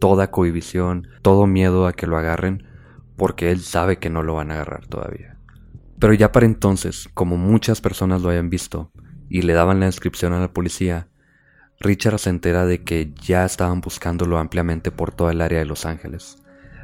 toda 0.00 0.32
cohibición, 0.32 1.06
todo 1.22 1.46
miedo 1.46 1.86
a 1.86 1.92
que 1.92 2.08
lo 2.08 2.16
agarren, 2.16 2.64
porque 3.16 3.52
él 3.52 3.60
sabe 3.60 3.98
que 3.98 4.10
no 4.10 4.24
lo 4.24 4.34
van 4.34 4.50
a 4.50 4.54
agarrar 4.54 4.86
todavía. 4.86 5.36
Pero 6.00 6.12
ya 6.14 6.32
para 6.32 6.46
entonces, 6.46 7.08
como 7.14 7.36
muchas 7.36 7.80
personas 7.80 8.22
lo 8.22 8.30
hayan 8.30 8.50
visto 8.50 8.90
y 9.28 9.42
le 9.42 9.52
daban 9.52 9.78
la 9.78 9.86
descripción 9.86 10.32
a 10.32 10.40
la 10.40 10.52
policía, 10.52 11.08
Richard 11.78 12.18
se 12.18 12.30
entera 12.30 12.66
de 12.66 12.82
que 12.82 13.12
ya 13.22 13.44
estaban 13.44 13.80
buscándolo 13.80 14.38
ampliamente 14.38 14.90
por 14.90 15.12
toda 15.12 15.30
el 15.30 15.40
área 15.40 15.60
de 15.60 15.66
Los 15.66 15.86
Ángeles, 15.86 16.39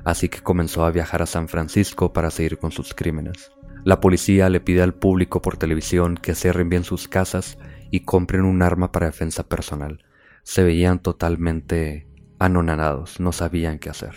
así 0.07 0.29
que 0.29 0.41
comenzó 0.41 0.85
a 0.85 0.93
viajar 0.93 1.21
a 1.21 1.27
San 1.27 1.49
Francisco 1.49 2.13
para 2.13 2.31
seguir 2.31 2.59
con 2.59 2.71
sus 2.71 2.95
crímenes. 2.95 3.51
La 3.83 4.01
policía 4.01 4.49
le 4.49 4.61
pide 4.61 4.83
al 4.83 4.95
público 4.95 5.43
por 5.43 5.57
televisión 5.57 6.17
que 6.17 6.37
cierren 6.37 6.69
bien 6.69 6.85
sus 6.85 7.09
casas 7.09 7.59
y 7.91 8.01
compren 8.01 8.45
un 8.45 8.63
arma 8.63 8.93
para 8.93 9.07
defensa 9.07 9.49
personal. 9.49 10.05
Se 10.45 10.63
veían 10.63 11.01
totalmente 11.01 12.07
anonadados, 12.39 13.19
no 13.19 13.33
sabían 13.33 13.81
qué 13.81 13.91
hacer. 13.91 14.15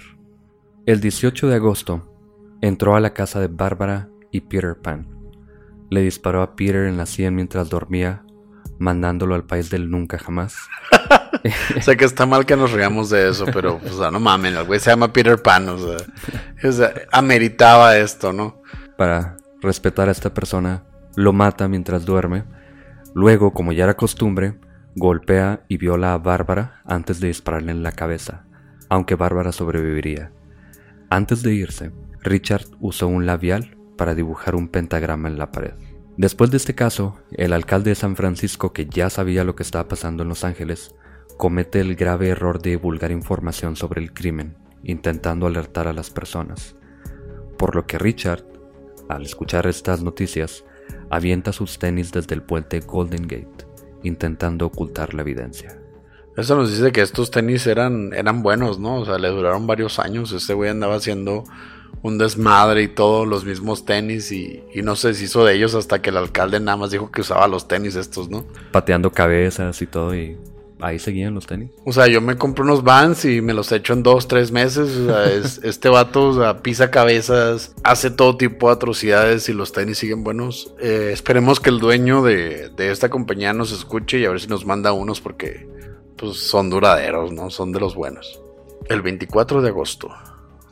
El 0.86 1.02
18 1.02 1.48
de 1.48 1.56
agosto 1.56 2.14
entró 2.62 2.96
a 2.96 3.00
la 3.00 3.16
casa 3.16 3.40
de 3.40 3.48
Bárbara 3.48 4.10
y 4.32 4.42
Peter 4.42 4.78
Pan. 4.80 5.08
Le 5.90 6.02
disparó 6.02 6.44
a 6.44 6.56
Peter 6.56 6.86
en 6.86 6.98
la 6.98 7.08
sien 7.08 7.34
mientras 7.34 7.68
dormía, 7.68 8.24
mandándolo 8.78 9.34
al 9.34 9.48
país 9.48 9.72
del 9.72 9.90
nunca 9.90 10.20
jamás. 10.20 10.56
o 11.94 11.98
que 11.98 12.06
está 12.06 12.26
mal 12.26 12.46
que 12.46 12.56
nos 12.56 12.72
riamos 12.72 13.10
de 13.10 13.30
eso, 13.30 13.46
pero 13.46 13.80
o 13.84 13.98
sea, 13.98 14.12
no 14.12 14.20
mamen, 14.20 14.56
el 14.56 14.64
güey 14.66 14.80
se 14.80 14.90
llama 14.90 15.14
Peter 15.14 15.42
Pan, 15.42 15.70
o 15.70 15.78
sea, 15.78 15.98
o 16.64 16.72
sea, 16.72 16.94
ameritaba 17.12 17.98
esto, 17.98 18.34
¿no? 18.34 18.62
Para 18.98 19.38
respetar 19.62 20.10
a 20.10 20.12
esta 20.12 20.34
persona, 20.34 20.84
lo 21.16 21.34
mata 21.34 21.68
mientras 21.68 22.06
duerme. 22.06 22.46
Luego, 23.14 23.54
como 23.54 23.72
ya 23.72 23.86
era 23.86 23.98
costumbre, 23.98 24.60
golpea 24.96 25.64
y 25.68 25.78
viola 25.78 26.14
a 26.14 26.18
Bárbara 26.18 26.82
antes 26.86 27.20
de 27.20 27.28
dispararle 27.28 27.72
en 27.72 27.84
la 27.84 27.92
cabeza, 27.92 28.46
aunque 28.90 29.16
Bárbara 29.16 29.52
sobreviviría. 29.52 30.32
Antes 31.10 31.42
de 31.42 31.54
irse, 31.54 31.92
Richard 32.22 32.66
usó 32.80 33.08
un 33.08 33.26
labial 33.26 33.78
para 33.98 34.16
dibujar 34.16 34.56
un 34.56 34.68
pentagrama 34.68 35.28
en 35.28 35.38
la 35.38 35.52
pared. 35.52 35.74
Después 36.18 36.52
de 36.52 36.58
este 36.58 36.76
caso, 36.76 37.18
el 37.32 37.54
alcalde 37.54 37.92
de 37.92 37.96
San 37.96 38.16
Francisco, 38.16 38.74
que 38.74 38.86
ya 38.86 39.10
sabía 39.10 39.44
lo 39.44 39.56
que 39.56 39.64
estaba 39.64 39.88
pasando 39.88 40.24
en 40.24 40.30
Los 40.30 40.44
Ángeles, 40.44 40.94
comete 41.40 41.80
el 41.80 41.96
grave 41.96 42.28
error 42.28 42.62
de 42.62 42.72
divulgar 42.72 43.12
información 43.12 43.78
sobre 43.78 44.02
el 44.02 44.14
crimen, 44.14 44.58
intentando 44.84 45.48
alertar 45.48 45.88
a 45.88 45.94
las 45.94 46.10
personas. 46.10 46.76
Por 47.58 47.78
lo 47.78 47.88
que 47.88 47.98
Richard, 47.98 48.44
al 49.08 49.24
escuchar 49.24 49.66
estas 49.66 50.04
noticias, 50.04 50.66
avienta 51.10 51.54
sus 51.54 51.80
tenis 51.80 52.12
desde 52.12 52.36
el 52.36 52.42
puente 52.42 52.82
Golden 52.82 53.22
Gate, 53.22 53.66
intentando 54.04 54.66
ocultar 54.66 55.14
la 55.14 55.22
evidencia. 55.22 55.80
Eso 56.36 56.58
nos 56.58 56.72
dice 56.72 56.92
que 56.92 57.00
estos 57.00 57.32
tenis 57.32 57.68
eran, 57.68 58.12
eran 58.14 58.44
buenos, 58.44 58.78
¿no? 58.78 58.98
O 58.98 59.06
sea, 59.06 59.18
le 59.18 59.30
duraron 59.30 59.66
varios 59.66 59.98
años. 59.98 60.34
Este 60.34 60.54
güey 60.54 60.70
andaba 60.70 60.96
haciendo 60.96 61.46
un 62.02 62.18
desmadre 62.18 62.84
y 62.84 62.88
todos 62.90 63.26
los 63.26 63.46
mismos 63.46 63.86
tenis 63.86 64.34
y, 64.34 64.62
y, 64.74 64.82
no 64.82 64.98
se 64.98 65.08
deshizo 65.08 65.46
de 65.46 65.54
ellos 65.54 65.74
hasta 65.74 66.02
que 66.02 66.10
el 66.10 66.18
alcalde 66.18 66.60
nada 66.60 66.76
más 66.76 66.92
dijo 66.92 67.12
que 67.12 67.22
usaba 67.22 67.48
los 67.48 67.70
tenis 67.70 67.96
estos, 67.96 68.30
¿no? 68.30 68.46
Pateando 68.74 69.10
cabezas 69.10 69.82
y 69.82 69.88
todo 69.88 70.14
y 70.14 70.38
ahí 70.80 71.00
seguían 71.00 71.34
los 71.34 71.46
tenis. 71.48 71.72
O 71.86 71.92
sea, 71.92 72.08
yo 72.08 72.22
me 72.22 72.38
compro 72.38 72.64
unos 72.64 72.84
Vans 72.84 73.26
y 73.26 73.42
me 73.42 73.54
los 73.54 73.72
echo 73.72 73.94
en 73.94 74.04
dos, 74.04 74.28
tres 74.28 74.52
meses. 74.52 74.90
O 74.90 75.06
sea, 75.08 75.26
es, 75.32 75.60
este 75.64 75.90
vato 75.90 76.30
o 76.30 76.34
sea, 76.36 76.62
pisa 76.62 76.92
cabezas, 76.92 77.76
hace 77.84 78.12
todo 78.12 78.38
tipo 78.38 78.68
de 78.68 78.74
atrocidades 78.74 79.50
y 79.50 79.54
los 79.54 79.72
tenis 79.72 79.98
siguen 79.98 80.24
buenos. 80.24 80.74
Eh, 80.80 81.12
esperemos 81.14 81.60
que 81.60 81.70
el 81.70 81.80
dueño 81.80 82.22
de, 82.24 82.70
de 82.70 82.92
esta 82.92 83.10
compañía 83.10 83.54
nos 83.54 83.72
escuche 83.72 84.20
y 84.20 84.26
a 84.26 84.30
ver 84.30 84.40
si 84.40 84.48
nos 84.48 84.66
manda 84.66 84.92
unos 84.94 85.22
porque 85.22 85.68
pues, 86.16 86.38
son 86.38 86.70
duraderos, 86.70 87.32
¿no? 87.32 87.50
Son 87.50 87.72
de 87.72 87.80
los 87.80 87.96
buenos. 87.96 88.42
El 88.88 89.02
24 89.02 89.62
de 89.62 89.70
agosto 89.70 90.10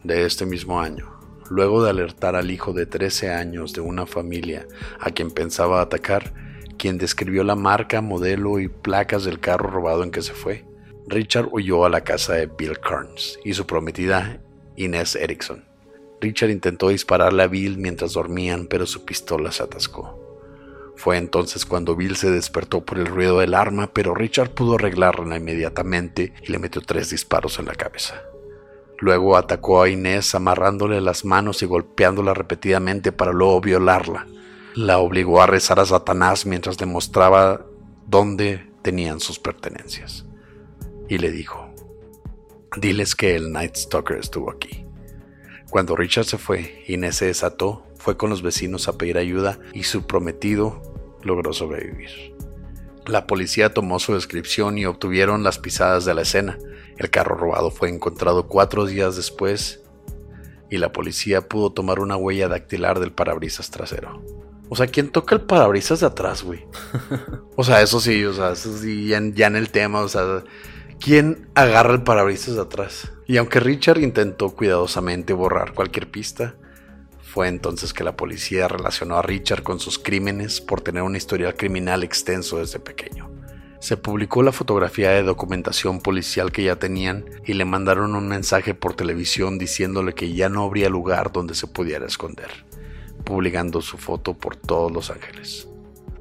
de 0.04 0.26
este 0.26 0.46
mismo 0.46 0.80
año, 0.80 1.12
luego 1.50 1.84
de 1.84 1.90
alertar 1.90 2.36
al 2.36 2.52
hijo 2.52 2.74
de 2.74 2.86
13 2.86 3.32
años 3.32 3.74
de 3.74 3.82
una 3.82 4.06
familia 4.06 4.68
a 5.00 5.12
quien 5.12 5.32
pensaba 5.32 5.82
atacar, 5.82 6.34
quien 6.78 6.98
describió 6.98 7.44
la 7.44 7.56
marca, 7.56 8.02
modelo 8.02 8.60
y 8.60 8.68
placas 8.68 9.24
del 9.24 9.40
carro 9.40 9.70
robado 9.70 10.04
en 10.04 10.12
que 10.12 10.22
se 10.22 10.34
fue, 10.34 10.66
Richard 11.08 11.50
huyó 11.52 11.86
a 11.86 11.90
la 11.90 12.02
casa 12.02 12.34
de 12.34 12.48
Bill 12.48 12.80
Carnes 12.80 13.40
y 13.44 13.54
su 13.54 13.66
prometida 13.66 14.42
Inés 14.76 15.16
Erickson. 15.16 15.66
Richard 16.20 16.50
intentó 16.50 16.90
dispararle 16.90 17.44
a 17.44 17.48
Bill 17.48 17.78
mientras 17.78 18.14
dormían, 18.14 18.68
pero 18.68 18.86
su 18.86 19.06
pistola 19.06 19.52
se 19.52 19.64
atascó. 19.64 20.24
Fue 20.96 21.18
entonces 21.18 21.66
cuando 21.66 21.96
Bill 21.96 22.16
se 22.16 22.32
despertó 22.32 22.84
por 22.84 22.98
el 22.98 23.06
ruido 23.06 23.40
del 23.40 23.54
arma, 23.54 23.92
pero 23.94 24.16
Richard 24.16 24.50
pudo 24.50 24.76
arreglarla 24.76 25.38
inmediatamente 25.38 26.34
y 26.42 26.52
le 26.52 26.58
metió 26.58 26.82
tres 26.82 27.12
disparos 27.12 27.60
en 27.60 27.66
la 27.66 27.76
cabeza. 27.76 28.22
Luego 29.00 29.38
atacó 29.38 29.84
a 29.84 29.90
Inés 29.90 30.34
amarrándole 30.34 31.00
las 31.02 31.24
manos 31.24 31.62
y 31.62 31.68
golpeándola 31.68 32.34
repetidamente 32.34 33.12
para 33.12 33.32
luego 33.32 33.62
violarla. 33.62 34.26
La 34.78 35.00
obligó 35.00 35.42
a 35.42 35.48
rezar 35.48 35.80
a 35.80 35.88
Satanás 35.88 36.46
mientras 36.46 36.80
le 36.80 36.86
mostraba 36.86 37.66
dónde 38.06 38.70
tenían 38.84 39.20
sus 39.20 39.40
pertenencias. 39.40 40.28
Y 41.10 41.18
le 41.18 41.32
dijo, 41.32 41.74
diles 42.76 43.16
que 43.16 43.36
el 43.36 43.52
Night 43.52 43.76
Stalker 43.76 44.20
estuvo 44.20 44.52
aquí. 44.52 44.86
Cuando 45.72 45.96
Richard 45.96 46.26
se 46.26 46.38
fue, 46.38 46.84
Inés 46.88 47.16
se 47.16 47.26
desató, 47.26 47.88
fue 47.96 48.18
con 48.18 48.30
los 48.30 48.44
vecinos 48.44 48.88
a 48.88 49.00
pedir 49.00 49.18
ayuda 49.18 49.58
y 49.74 49.82
su 49.82 50.06
prometido 50.06 50.80
logró 51.24 51.54
sobrevivir. 51.54 52.36
La 53.08 53.26
policía 53.26 53.74
tomó 53.74 53.98
su 53.98 54.14
descripción 54.14 54.78
y 54.78 54.86
obtuvieron 54.86 55.42
las 55.42 55.58
pisadas 55.58 56.06
de 56.06 56.14
la 56.14 56.22
escena. 56.22 56.60
El 56.98 57.10
carro 57.10 57.36
robado 57.36 57.72
fue 57.72 57.90
encontrado 57.90 58.48
cuatro 58.48 58.86
días 58.86 59.16
después 59.16 59.82
y 60.70 60.78
la 60.78 60.94
policía 60.94 61.50
pudo 61.50 61.72
tomar 61.72 62.00
una 62.00 62.16
huella 62.16 62.48
dactilar 62.48 63.00
del 63.00 63.12
parabrisas 63.12 63.72
trasero. 63.72 64.22
O 64.70 64.76
sea, 64.76 64.88
¿quién 64.88 65.10
toca 65.10 65.36
el 65.36 65.42
parabrisas 65.42 66.02
de 66.02 66.08
atrás, 66.08 66.44
güey? 66.44 66.66
O 67.56 67.64
sea, 67.64 67.82
eso 67.82 68.00
sí, 68.00 68.24
o 68.26 68.34
sea, 68.34 68.52
eso 68.52 68.78
sí, 68.78 69.08
ya 69.08 69.18
en, 69.18 69.34
ya 69.34 69.48
en 69.48 69.56
el 69.56 69.72
tema, 69.72 70.02
o 70.02 70.08
sea, 70.08 70.44
¿quién 71.00 71.50
agarra 71.56 71.94
el 71.94 72.04
parabrisas 72.04 72.56
de 72.56 72.62
atrás? 72.62 73.12
Y 73.26 73.38
aunque 73.38 73.60
Richard 73.60 74.00
intentó 74.00 74.50
cuidadosamente 74.50 75.34
borrar 75.34 75.74
cualquier 75.74 76.12
pista, 76.12 76.56
fue 77.22 77.50
entonces 77.50 77.94
que 77.94 78.04
la 78.04 78.16
policía 78.16 78.68
relacionó 78.68 79.18
a 79.18 79.22
Richard 79.22 79.62
con 79.62 79.80
sus 79.80 80.00
crímenes 80.00 80.62
por 80.62 80.82
tener 80.82 81.04
un 81.04 81.16
historial 81.16 81.56
criminal 81.56 82.04
extenso 82.04 82.60
desde 82.60 82.80
pequeño. 82.80 83.30
Se 83.80 83.96
publicó 83.96 84.42
la 84.42 84.52
fotografía 84.52 85.12
de 85.12 85.24
documentación 85.24 86.02
policial 86.02 86.52
que 86.52 86.64
ya 86.64 86.78
tenían 86.78 87.26
y 87.46 87.54
le 87.54 87.66
mandaron 87.66 88.16
un 88.16 88.28
mensaje 88.28 88.74
por 88.74 88.96
televisión 88.96 89.60
diciéndole 89.60 90.14
que 90.14 90.34
ya 90.34 90.50
no 90.50 90.64
habría 90.64 90.90
lugar 90.90 91.32
donde 91.32 91.54
se 91.54 91.68
pudiera 91.68 92.08
esconder, 92.08 92.66
publicando 93.28 93.82
su 93.82 93.98
foto 93.98 94.34
por 94.34 94.56
todos 94.56 94.90
Los 94.90 95.12
Ángeles. 95.12 95.68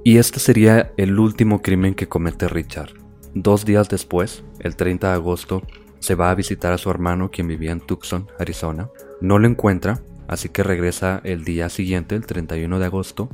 Y 0.03 0.19
este 0.19 0.41
sería 0.41 0.93
el 0.97 1.19
último 1.19 1.63
crimen 1.63 1.95
que 1.95 2.09
comete 2.09 2.49
Richard. 2.49 2.91
Dos 3.33 3.65
días 3.65 3.89
después, 3.89 4.43
el 4.59 4.75
30 4.75 5.09
de 5.09 5.15
agosto, 5.15 5.63
se 6.01 6.17
va 6.17 6.31
a 6.31 6.35
visitar 6.35 6.73
a 6.73 6.79
su 6.79 6.91
hermano 6.91 7.31
quien 7.31 7.47
vivía 7.47 7.71
en 7.71 7.81
Tucson, 7.81 8.29
Arizona. 8.41 8.91
No 9.21 9.39
lo 9.39 9.47
encuentra, 9.47 10.03
así 10.27 10.49
que 10.49 10.65
regresa 10.65 11.21
el 11.23 11.45
día 11.45 11.69
siguiente, 11.69 12.17
el 12.17 12.27
31 12.27 12.79
de 12.81 12.87
agosto, 12.87 13.29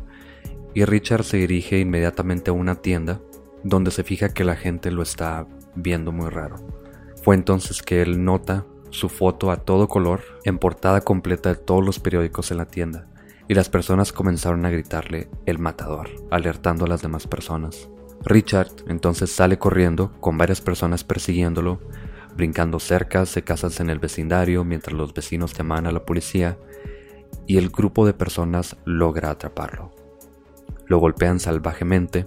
y 0.75 0.85
Richard 0.85 1.25
se 1.25 1.39
dirige 1.39 1.79
inmediatamente 1.79 2.51
a 2.51 2.55
una 2.55 2.77
tienda 2.77 3.21
donde 3.65 3.91
se 3.91 4.05
fija 4.05 4.35
que 4.35 4.45
la 4.45 4.57
gente 4.57 4.91
lo 4.91 5.03
está 5.03 5.47
viendo 5.75 6.13
muy 6.13 6.29
raro. 6.29 6.57
Fue 7.23 7.35
entonces 7.35 7.83
que 7.83 8.03
él 8.03 8.23
nota 8.23 8.67
su 8.91 9.09
foto 9.09 9.51
a 9.51 9.57
todo 9.59 9.89
color 9.89 10.21
en 10.45 10.59
portada 10.59 11.01
completa 11.01 11.49
de 11.49 11.57
todos 11.57 11.85
los 11.85 11.99
periódicos 11.99 12.51
en 12.51 12.59
la 12.59 12.67
tienda, 12.67 13.09
y 13.49 13.55
las 13.55 13.69
personas 13.69 14.13
comenzaron 14.13 14.65
a 14.65 14.71
gritarle 14.71 15.29
el 15.47 15.59
matador, 15.59 16.11
alertando 16.31 16.85
a 16.85 16.89
las 16.89 17.03
demás 17.03 17.27
personas. 17.27 17.89
Richard 18.25 18.71
entonces 18.87 19.33
sale 19.33 19.59
corriendo 19.59 20.13
con 20.21 20.39
varias 20.39 20.61
personas 20.61 21.05
persiguiéndolo, 21.05 21.81
brincando 22.37 22.79
cercas 22.79 23.35
de 23.35 23.43
casas 23.43 23.81
en 23.81 23.91
el 23.91 23.99
vecindario 23.99 24.65
mientras 24.65 24.97
los 24.97 25.13
vecinos 25.13 25.55
llaman 25.55 25.87
a 25.87 25.93
la 25.93 26.05
policía 26.05 26.59
y 27.47 27.59
el 27.59 27.71
grupo 27.71 28.07
de 28.07 28.15
personas 28.15 28.77
logra 28.85 29.31
atraparlo. 29.31 29.91
Lo 30.87 30.99
golpean 30.99 31.41
salvajemente 31.41 32.27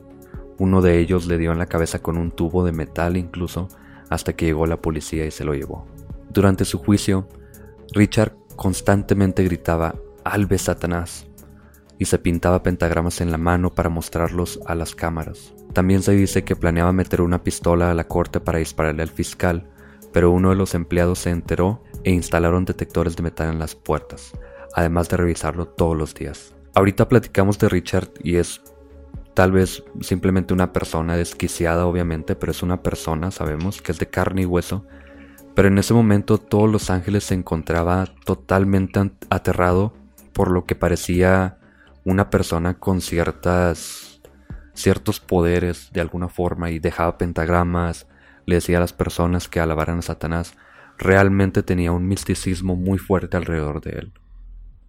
uno 0.58 0.82
de 0.82 1.00
ellos 1.00 1.26
le 1.28 1.38
dio 1.38 1.52
en 1.52 1.60
la 1.60 1.66
cabeza 1.66 2.00
con 2.00 2.18
un 2.18 2.32
tubo 2.32 2.64
de 2.64 2.72
metal 2.72 3.18
incluso 3.18 3.68
hasta 4.10 4.34
que 4.34 4.46
llegó 4.46 4.66
la 4.68 4.82
policía 4.82 5.26
y 5.26 5.32
se 5.32 5.44
lo 5.44 5.54
llevó. 5.54 5.86
Durante 6.30 6.64
su 6.64 6.80
juicio, 6.80 7.28
Richard 7.92 8.36
constantemente 8.56 9.44
gritaba 9.44 9.96
Albe 10.26 10.58
Satanás 10.58 11.28
y 12.00 12.06
se 12.06 12.18
pintaba 12.18 12.64
pentagramas 12.64 13.22
en 13.22 13.32
la 13.32 13.38
mano 13.38 13.74
para 13.74 13.90
mostrarlos 13.90 14.60
a 14.66 14.74
las 14.74 14.96
cámaras. 14.96 15.54
También 15.72 16.02
se 16.02 16.14
dice 16.14 16.44
que 16.44 16.56
planeaba 16.56 16.92
meter 16.92 17.22
una 17.22 17.44
pistola 17.44 17.92
a 17.92 17.94
la 17.94 18.08
corte 18.08 18.40
para 18.40 18.58
dispararle 18.58 19.04
al 19.04 19.10
fiscal, 19.10 19.70
pero 20.12 20.32
uno 20.32 20.50
de 20.50 20.56
los 20.56 20.74
empleados 20.74 21.20
se 21.20 21.30
enteró 21.30 21.84
e 22.04 22.12
instalaron 22.12 22.66
detectores 22.66 23.16
de 23.16 23.24
metal 23.24 23.52
en 23.52 23.60
las 23.60 23.76
puertas, 23.76 24.34
además 24.74 25.10
de 25.10 25.18
revisarlo 25.18 25.68
todos 25.68 25.96
los 25.96 26.16
días. 26.16 26.56
Ahorita 26.74 27.08
platicamos 27.08 27.60
de 27.60 27.70
Richard 27.70 28.10
y 28.24 28.38
es 28.38 28.62
tal 29.36 29.52
vez 29.52 29.84
simplemente 30.02 30.56
una 30.56 30.74
persona 30.74 31.16
desquiciada, 31.16 31.86
obviamente, 31.86 32.36
pero 32.36 32.52
es 32.52 32.64
una 32.64 32.82
persona, 32.82 33.30
sabemos 33.30 33.82
que 33.82 33.92
es 33.92 34.00
de 34.00 34.08
carne 34.08 34.42
y 34.42 34.46
hueso. 34.46 34.86
Pero 35.54 35.68
en 35.68 35.78
ese 35.78 35.94
momento 35.94 36.40
todos 36.40 36.70
Los 36.70 36.90
Ángeles 36.90 37.26
se 37.26 37.36
encontraba 37.36 38.06
totalmente 38.26 39.12
aterrado 39.30 39.94
por 40.36 40.52
lo 40.52 40.66
que 40.66 40.76
parecía 40.76 41.58
una 42.04 42.30
persona 42.30 42.78
con 42.78 43.00
ciertas 43.00 44.22
ciertos 44.74 45.22
poderes 45.22 45.90
de 45.94 46.02
alguna 46.02 46.28
forma 46.28 46.70
y 46.70 46.80
dejaba 46.80 47.18
pentagramas, 47.18 48.08
le 48.46 48.56
decía 48.56 48.78
a 48.78 48.82
las 48.82 48.92
personas 48.92 49.48
que 49.48 49.62
alabaran 49.62 50.00
a 50.00 50.02
Satanás, 50.02 50.54
realmente 50.98 51.64
tenía 51.64 51.94
un 51.94 52.06
misticismo 52.10 52.76
muy 52.76 52.98
fuerte 52.98 53.38
alrededor 53.38 53.80
de 53.80 53.92
él. 53.92 54.14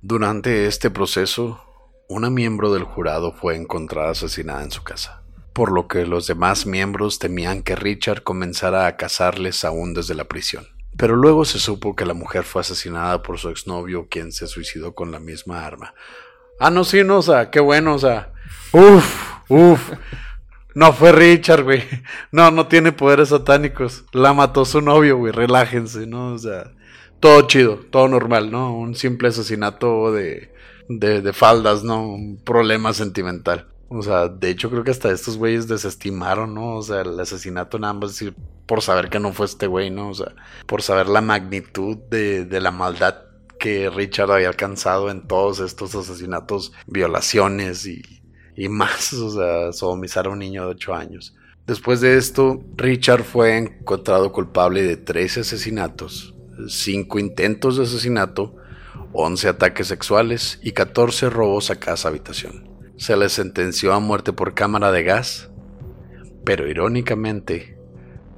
Durante 0.03 0.67
este 0.67 0.91
proceso, 0.91 1.61
una 2.09 2.29
miembro 2.29 2.75
del 2.75 2.83
jurado 2.83 3.33
fue 3.33 3.55
encontrada 3.55 4.11
asesinada 4.11 4.65
en 4.65 4.73
su 4.73 4.83
casa. 4.83 5.23
por 5.53 5.73
lo 5.73 5.89
que 5.89 6.05
los 6.05 6.27
demás 6.27 6.67
miembros 6.67 7.19
temían 7.19 7.63
que 7.63 7.77
Richard 7.77 8.23
comenzara 8.25 8.87
a 8.87 8.99
cazarles 8.99 9.65
aún 9.65 9.95
desde 9.95 10.15
la 10.15 10.25
prisión. 10.25 10.76
Pero 10.97 11.17
luego 11.17 11.45
se 11.45 11.59
supo 11.59 11.95
que 11.95 12.07
la 12.07 12.15
mujer 12.15 12.45
fue 12.45 12.63
asesinada 12.63 13.23
por 13.23 13.39
su 13.39 13.51
exnovio, 13.51 14.09
quien 14.09 14.33
se 14.33 14.47
suicidó 14.47 14.95
con 14.95 15.13
la 15.13 15.21
misma 15.21 15.67
arma. 15.67 15.95
Ah, 16.59 16.71
no, 16.71 16.85
sí, 16.85 17.05
no, 17.05 17.19
o 17.19 17.23
sea, 17.23 17.51
qué 17.51 17.61
bueno, 17.61 17.95
o 17.95 17.99
sea. 17.99 18.33
Uf, 18.73 19.33
uf. 19.49 19.93
No 20.75 20.93
fue 20.93 21.13
Richard, 21.13 21.65
güey. 21.65 21.83
No, 22.33 22.51
no 22.51 22.67
tiene 22.67 22.93
poderes 22.93 23.31
satánicos. 23.31 24.05
La 24.13 24.33
mató 24.33 24.65
su 24.65 24.81
novio, 24.83 25.17
güey. 25.17 25.33
Relájense, 25.33 26.07
¿no? 26.07 26.35
O 26.35 26.39
sea, 26.39 26.73
todo 27.21 27.43
chido, 27.47 27.77
todo 27.91 28.09
normal, 28.09 28.51
¿no? 28.51 28.77
Un 28.77 28.95
simple 28.95 29.29
asesinato 29.29 30.13
de, 30.13 30.53
de, 30.89 31.23
de 31.23 31.33
faldas, 31.33 31.83
¿no? 31.83 32.07
Un 32.07 32.43
problema 32.43 32.93
sentimental. 32.93 33.69
O 33.89 34.03
sea, 34.03 34.29
de 34.29 34.51
hecho 34.51 34.69
creo 34.69 34.83
que 34.83 34.91
hasta 34.91 35.13
estos 35.13 35.37
güeyes 35.37 35.69
desestimaron, 35.69 36.55
¿no? 36.55 36.77
O 36.77 36.83
sea, 36.83 37.03
el 37.03 37.19
asesinato 37.21 37.79
nada 37.79 37.93
más 37.95 38.23
por 38.67 38.83
saber 38.83 39.09
que 39.11 39.21
no 39.21 39.33
fue 39.33 39.47
este 39.47 39.69
güey, 39.69 39.91
¿no? 39.91 40.11
O 40.11 40.15
sea, 40.15 40.35
por 40.67 40.83
saber 40.83 41.09
la 41.09 41.21
magnitud 41.21 41.97
de, 42.11 42.45
de 42.45 42.61
la 42.61 42.73
maldad 42.73 43.27
que 43.61 43.89
Richard 43.89 44.33
había 44.33 44.49
alcanzado 44.49 45.09
en 45.11 45.27
todos 45.27 45.61
estos 45.61 45.95
asesinatos, 45.95 46.73
violaciones 46.87 47.87
y, 47.87 48.03
y 48.57 48.69
más, 48.69 49.13
o 49.13 49.31
sea, 49.31 49.73
sodomizar 49.73 50.27
a 50.27 50.31
un 50.31 50.41
niño 50.41 50.65
de 50.65 50.71
8 50.71 50.95
años. 50.95 51.37
Después 51.67 52.01
de 52.01 52.17
esto, 52.17 52.65
Richard 52.77 53.23
fue 53.23 53.57
encontrado 53.57 54.33
culpable 54.33 54.83
de 54.83 54.97
13 54.97 55.41
asesinatos, 55.41 56.35
5 56.69 57.19
intentos 57.21 57.77
de 57.77 57.85
asesinato, 57.85 58.57
11 59.13 59.49
ataques 59.49 59.87
sexuales 59.87 60.59
y 60.63 60.73
14 60.73 61.31
robos 61.31 61.71
a 61.71 61.77
casa 61.77 62.09
habitación 62.09 62.66
se 62.97 63.17
le 63.17 63.29
sentenció 63.29 63.93
a 63.93 64.01
muerte 64.01 64.33
por 64.33 64.55
cámara 64.55 64.91
de 64.91 65.03
gas, 65.03 65.51
pero 66.45 66.69
irónicamente 66.69 67.79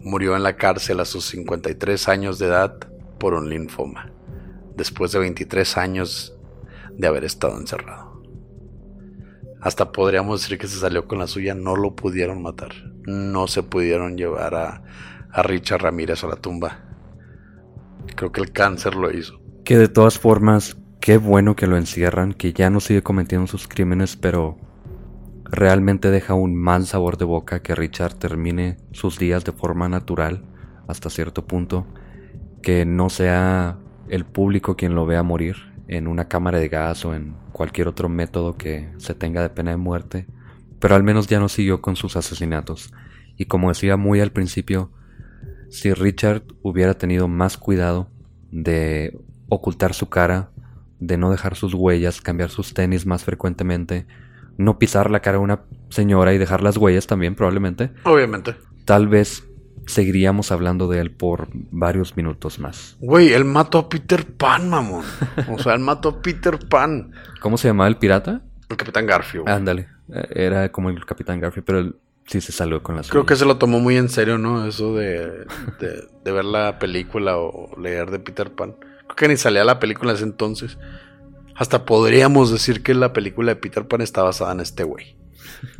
murió 0.00 0.36
en 0.36 0.42
la 0.42 0.56
cárcel 0.56 1.00
a 1.00 1.04
sus 1.04 1.26
53 1.26 2.08
años 2.08 2.38
de 2.38 2.46
edad 2.46 2.78
por 3.18 3.34
un 3.34 3.50
linfoma, 3.50 4.10
después 4.76 5.12
de 5.12 5.18
23 5.20 5.76
años 5.76 6.36
de 6.96 7.06
haber 7.06 7.24
estado 7.24 7.58
encerrado. 7.58 8.22
Hasta 9.60 9.92
podríamos 9.92 10.40
decir 10.40 10.58
que 10.58 10.68
se 10.68 10.78
salió 10.78 11.06
con 11.06 11.18
la 11.18 11.26
suya, 11.26 11.54
no 11.54 11.76
lo 11.76 11.94
pudieron 11.94 12.42
matar, 12.42 12.72
no 13.06 13.48
se 13.48 13.62
pudieron 13.62 14.16
llevar 14.16 14.54
a, 14.54 14.82
a 15.30 15.42
Richard 15.42 15.82
Ramírez 15.82 16.24
a 16.24 16.28
la 16.28 16.36
tumba. 16.36 16.80
Creo 18.16 18.32
que 18.32 18.40
el 18.40 18.52
cáncer 18.52 18.94
lo 18.94 19.10
hizo. 19.10 19.40
Que 19.64 19.76
de 19.76 19.88
todas 19.88 20.18
formas, 20.18 20.77
Qué 21.00 21.16
bueno 21.16 21.56
que 21.56 21.66
lo 21.66 21.76
encierran, 21.76 22.32
que 22.32 22.52
ya 22.52 22.70
no 22.70 22.80
sigue 22.80 23.02
cometiendo 23.02 23.46
sus 23.46 23.68
crímenes, 23.68 24.16
pero 24.16 24.58
realmente 25.44 26.10
deja 26.10 26.34
un 26.34 26.54
mal 26.54 26.86
sabor 26.86 27.16
de 27.16 27.24
boca 27.24 27.62
que 27.62 27.74
Richard 27.74 28.14
termine 28.14 28.76
sus 28.92 29.18
días 29.18 29.44
de 29.44 29.52
forma 29.52 29.88
natural 29.88 30.44
hasta 30.86 31.08
cierto 31.08 31.46
punto, 31.46 31.86
que 32.62 32.84
no 32.84 33.08
sea 33.10 33.78
el 34.08 34.24
público 34.24 34.76
quien 34.76 34.94
lo 34.94 35.06
vea 35.06 35.22
morir 35.22 35.56
en 35.86 36.06
una 36.06 36.28
cámara 36.28 36.58
de 36.58 36.68
gas 36.68 37.04
o 37.04 37.14
en 37.14 37.34
cualquier 37.52 37.88
otro 37.88 38.08
método 38.08 38.56
que 38.56 38.92
se 38.98 39.14
tenga 39.14 39.42
de 39.42 39.50
pena 39.50 39.70
de 39.70 39.76
muerte, 39.76 40.26
pero 40.78 40.94
al 40.94 41.02
menos 41.02 41.26
ya 41.26 41.40
no 41.40 41.48
siguió 41.48 41.80
con 41.80 41.96
sus 41.96 42.16
asesinatos. 42.16 42.92
Y 43.36 43.46
como 43.46 43.68
decía 43.68 43.96
muy 43.96 44.20
al 44.20 44.32
principio, 44.32 44.90
si 45.70 45.92
Richard 45.92 46.42
hubiera 46.62 46.94
tenido 46.94 47.28
más 47.28 47.56
cuidado 47.56 48.10
de 48.50 49.18
ocultar 49.48 49.94
su 49.94 50.08
cara, 50.08 50.50
de 51.00 51.16
no 51.16 51.30
dejar 51.30 51.54
sus 51.56 51.74
huellas, 51.74 52.20
cambiar 52.20 52.50
sus 52.50 52.74
tenis 52.74 53.06
más 53.06 53.24
frecuentemente, 53.24 54.06
no 54.56 54.78
pisar 54.78 55.10
la 55.10 55.20
cara 55.20 55.38
de 55.38 55.44
una 55.44 55.60
señora 55.88 56.34
y 56.34 56.38
dejar 56.38 56.62
las 56.62 56.76
huellas 56.76 57.06
también 57.06 57.34
probablemente. 57.34 57.92
Obviamente. 58.04 58.56
Tal 58.84 59.08
vez 59.08 59.44
seguiríamos 59.86 60.52
hablando 60.52 60.88
de 60.88 61.00
él 61.00 61.10
por 61.10 61.48
varios 61.52 62.16
minutos 62.16 62.58
más. 62.58 62.96
Güey, 63.00 63.32
él 63.32 63.44
mató 63.44 63.78
a 63.78 63.88
Peter 63.88 64.26
Pan, 64.26 64.68
mamón. 64.68 65.04
O 65.48 65.58
sea, 65.58 65.74
él 65.74 65.80
mató 65.80 66.08
a 66.10 66.22
Peter 66.22 66.58
Pan. 66.68 67.12
¿Cómo 67.40 67.56
se 67.56 67.68
llamaba 67.68 67.88
el 67.88 67.96
pirata? 67.96 68.42
El 68.68 68.76
Capitán 68.76 69.06
Garfield. 69.06 69.48
Ándale. 69.48 69.88
Eh, 70.12 70.26
Era 70.30 70.70
como 70.70 70.90
el 70.90 71.04
Capitán 71.06 71.40
Garfield, 71.40 71.64
pero 71.64 71.78
él 71.78 71.96
sí 72.26 72.40
se 72.42 72.52
salió 72.52 72.82
con 72.82 72.96
las 72.96 73.08
Creo 73.08 73.24
que 73.24 73.36
se 73.36 73.46
lo 73.46 73.56
tomó 73.56 73.80
muy 73.80 73.96
en 73.96 74.10
serio, 74.10 74.36
¿no? 74.36 74.66
Eso 74.66 74.94
de, 74.94 75.46
de, 75.80 76.06
de 76.22 76.32
ver 76.32 76.44
la 76.44 76.78
película 76.78 77.38
o 77.38 77.70
leer 77.80 78.10
de 78.10 78.18
Peter 78.18 78.50
Pan. 78.52 78.74
Que 79.16 79.28
ni 79.28 79.36
salía 79.36 79.64
la 79.64 79.78
película 79.78 80.12
en 80.12 80.16
ese 80.16 80.24
entonces. 80.24 80.78
Hasta 81.54 81.84
podríamos 81.84 82.52
decir 82.52 82.82
que 82.82 82.94
la 82.94 83.12
película 83.12 83.52
de 83.52 83.56
Peter 83.60 83.86
Pan 83.86 84.00
está 84.00 84.22
basada 84.22 84.52
en 84.52 84.60
este 84.60 84.84
güey. 84.84 85.16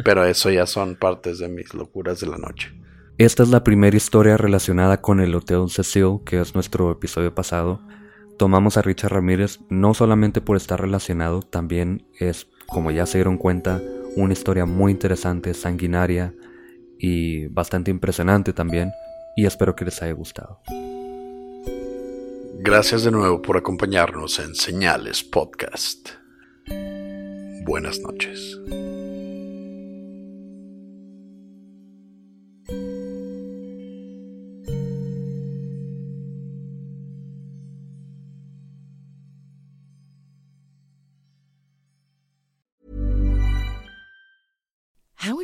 Pero 0.04 0.24
eso 0.24 0.50
ya 0.50 0.66
son 0.66 0.96
partes 0.96 1.38
de 1.38 1.48
mis 1.48 1.72
locuras 1.74 2.20
de 2.20 2.26
la 2.26 2.36
noche. 2.36 2.72
Esta 3.16 3.42
es 3.42 3.48
la 3.48 3.64
primera 3.64 3.96
historia 3.96 4.36
relacionada 4.36 5.00
con 5.00 5.20
el 5.20 5.34
Hotel 5.34 5.68
Cecil, 5.68 6.20
que 6.24 6.40
es 6.40 6.54
nuestro 6.54 6.90
episodio 6.92 7.34
pasado. 7.34 7.80
Tomamos 8.38 8.76
a 8.76 8.82
Richard 8.82 9.12
Ramírez 9.12 9.58
no 9.68 9.94
solamente 9.94 10.40
por 10.40 10.56
estar 10.56 10.80
relacionado, 10.80 11.42
también 11.42 12.06
es, 12.20 12.46
como 12.68 12.92
ya 12.92 13.06
se 13.06 13.18
dieron 13.18 13.36
cuenta, 13.36 13.80
una 14.14 14.32
historia 14.32 14.66
muy 14.66 14.92
interesante, 14.92 15.52
sanguinaria 15.54 16.34
y 16.98 17.46
bastante 17.48 17.90
impresionante 17.90 18.52
también. 18.52 18.92
Y 19.36 19.46
espero 19.46 19.74
que 19.74 19.84
les 19.84 20.00
haya 20.02 20.12
gustado. 20.12 20.60
Gracias 22.61 23.05
de 23.05 23.12
nuevo 23.12 23.40
por 23.40 23.57
acompañarnos 23.57 24.40
en 24.40 24.57
Señales 24.57 25.23
Podcast. 25.23 26.09
Buenas 27.64 28.01
noches. 28.01 28.59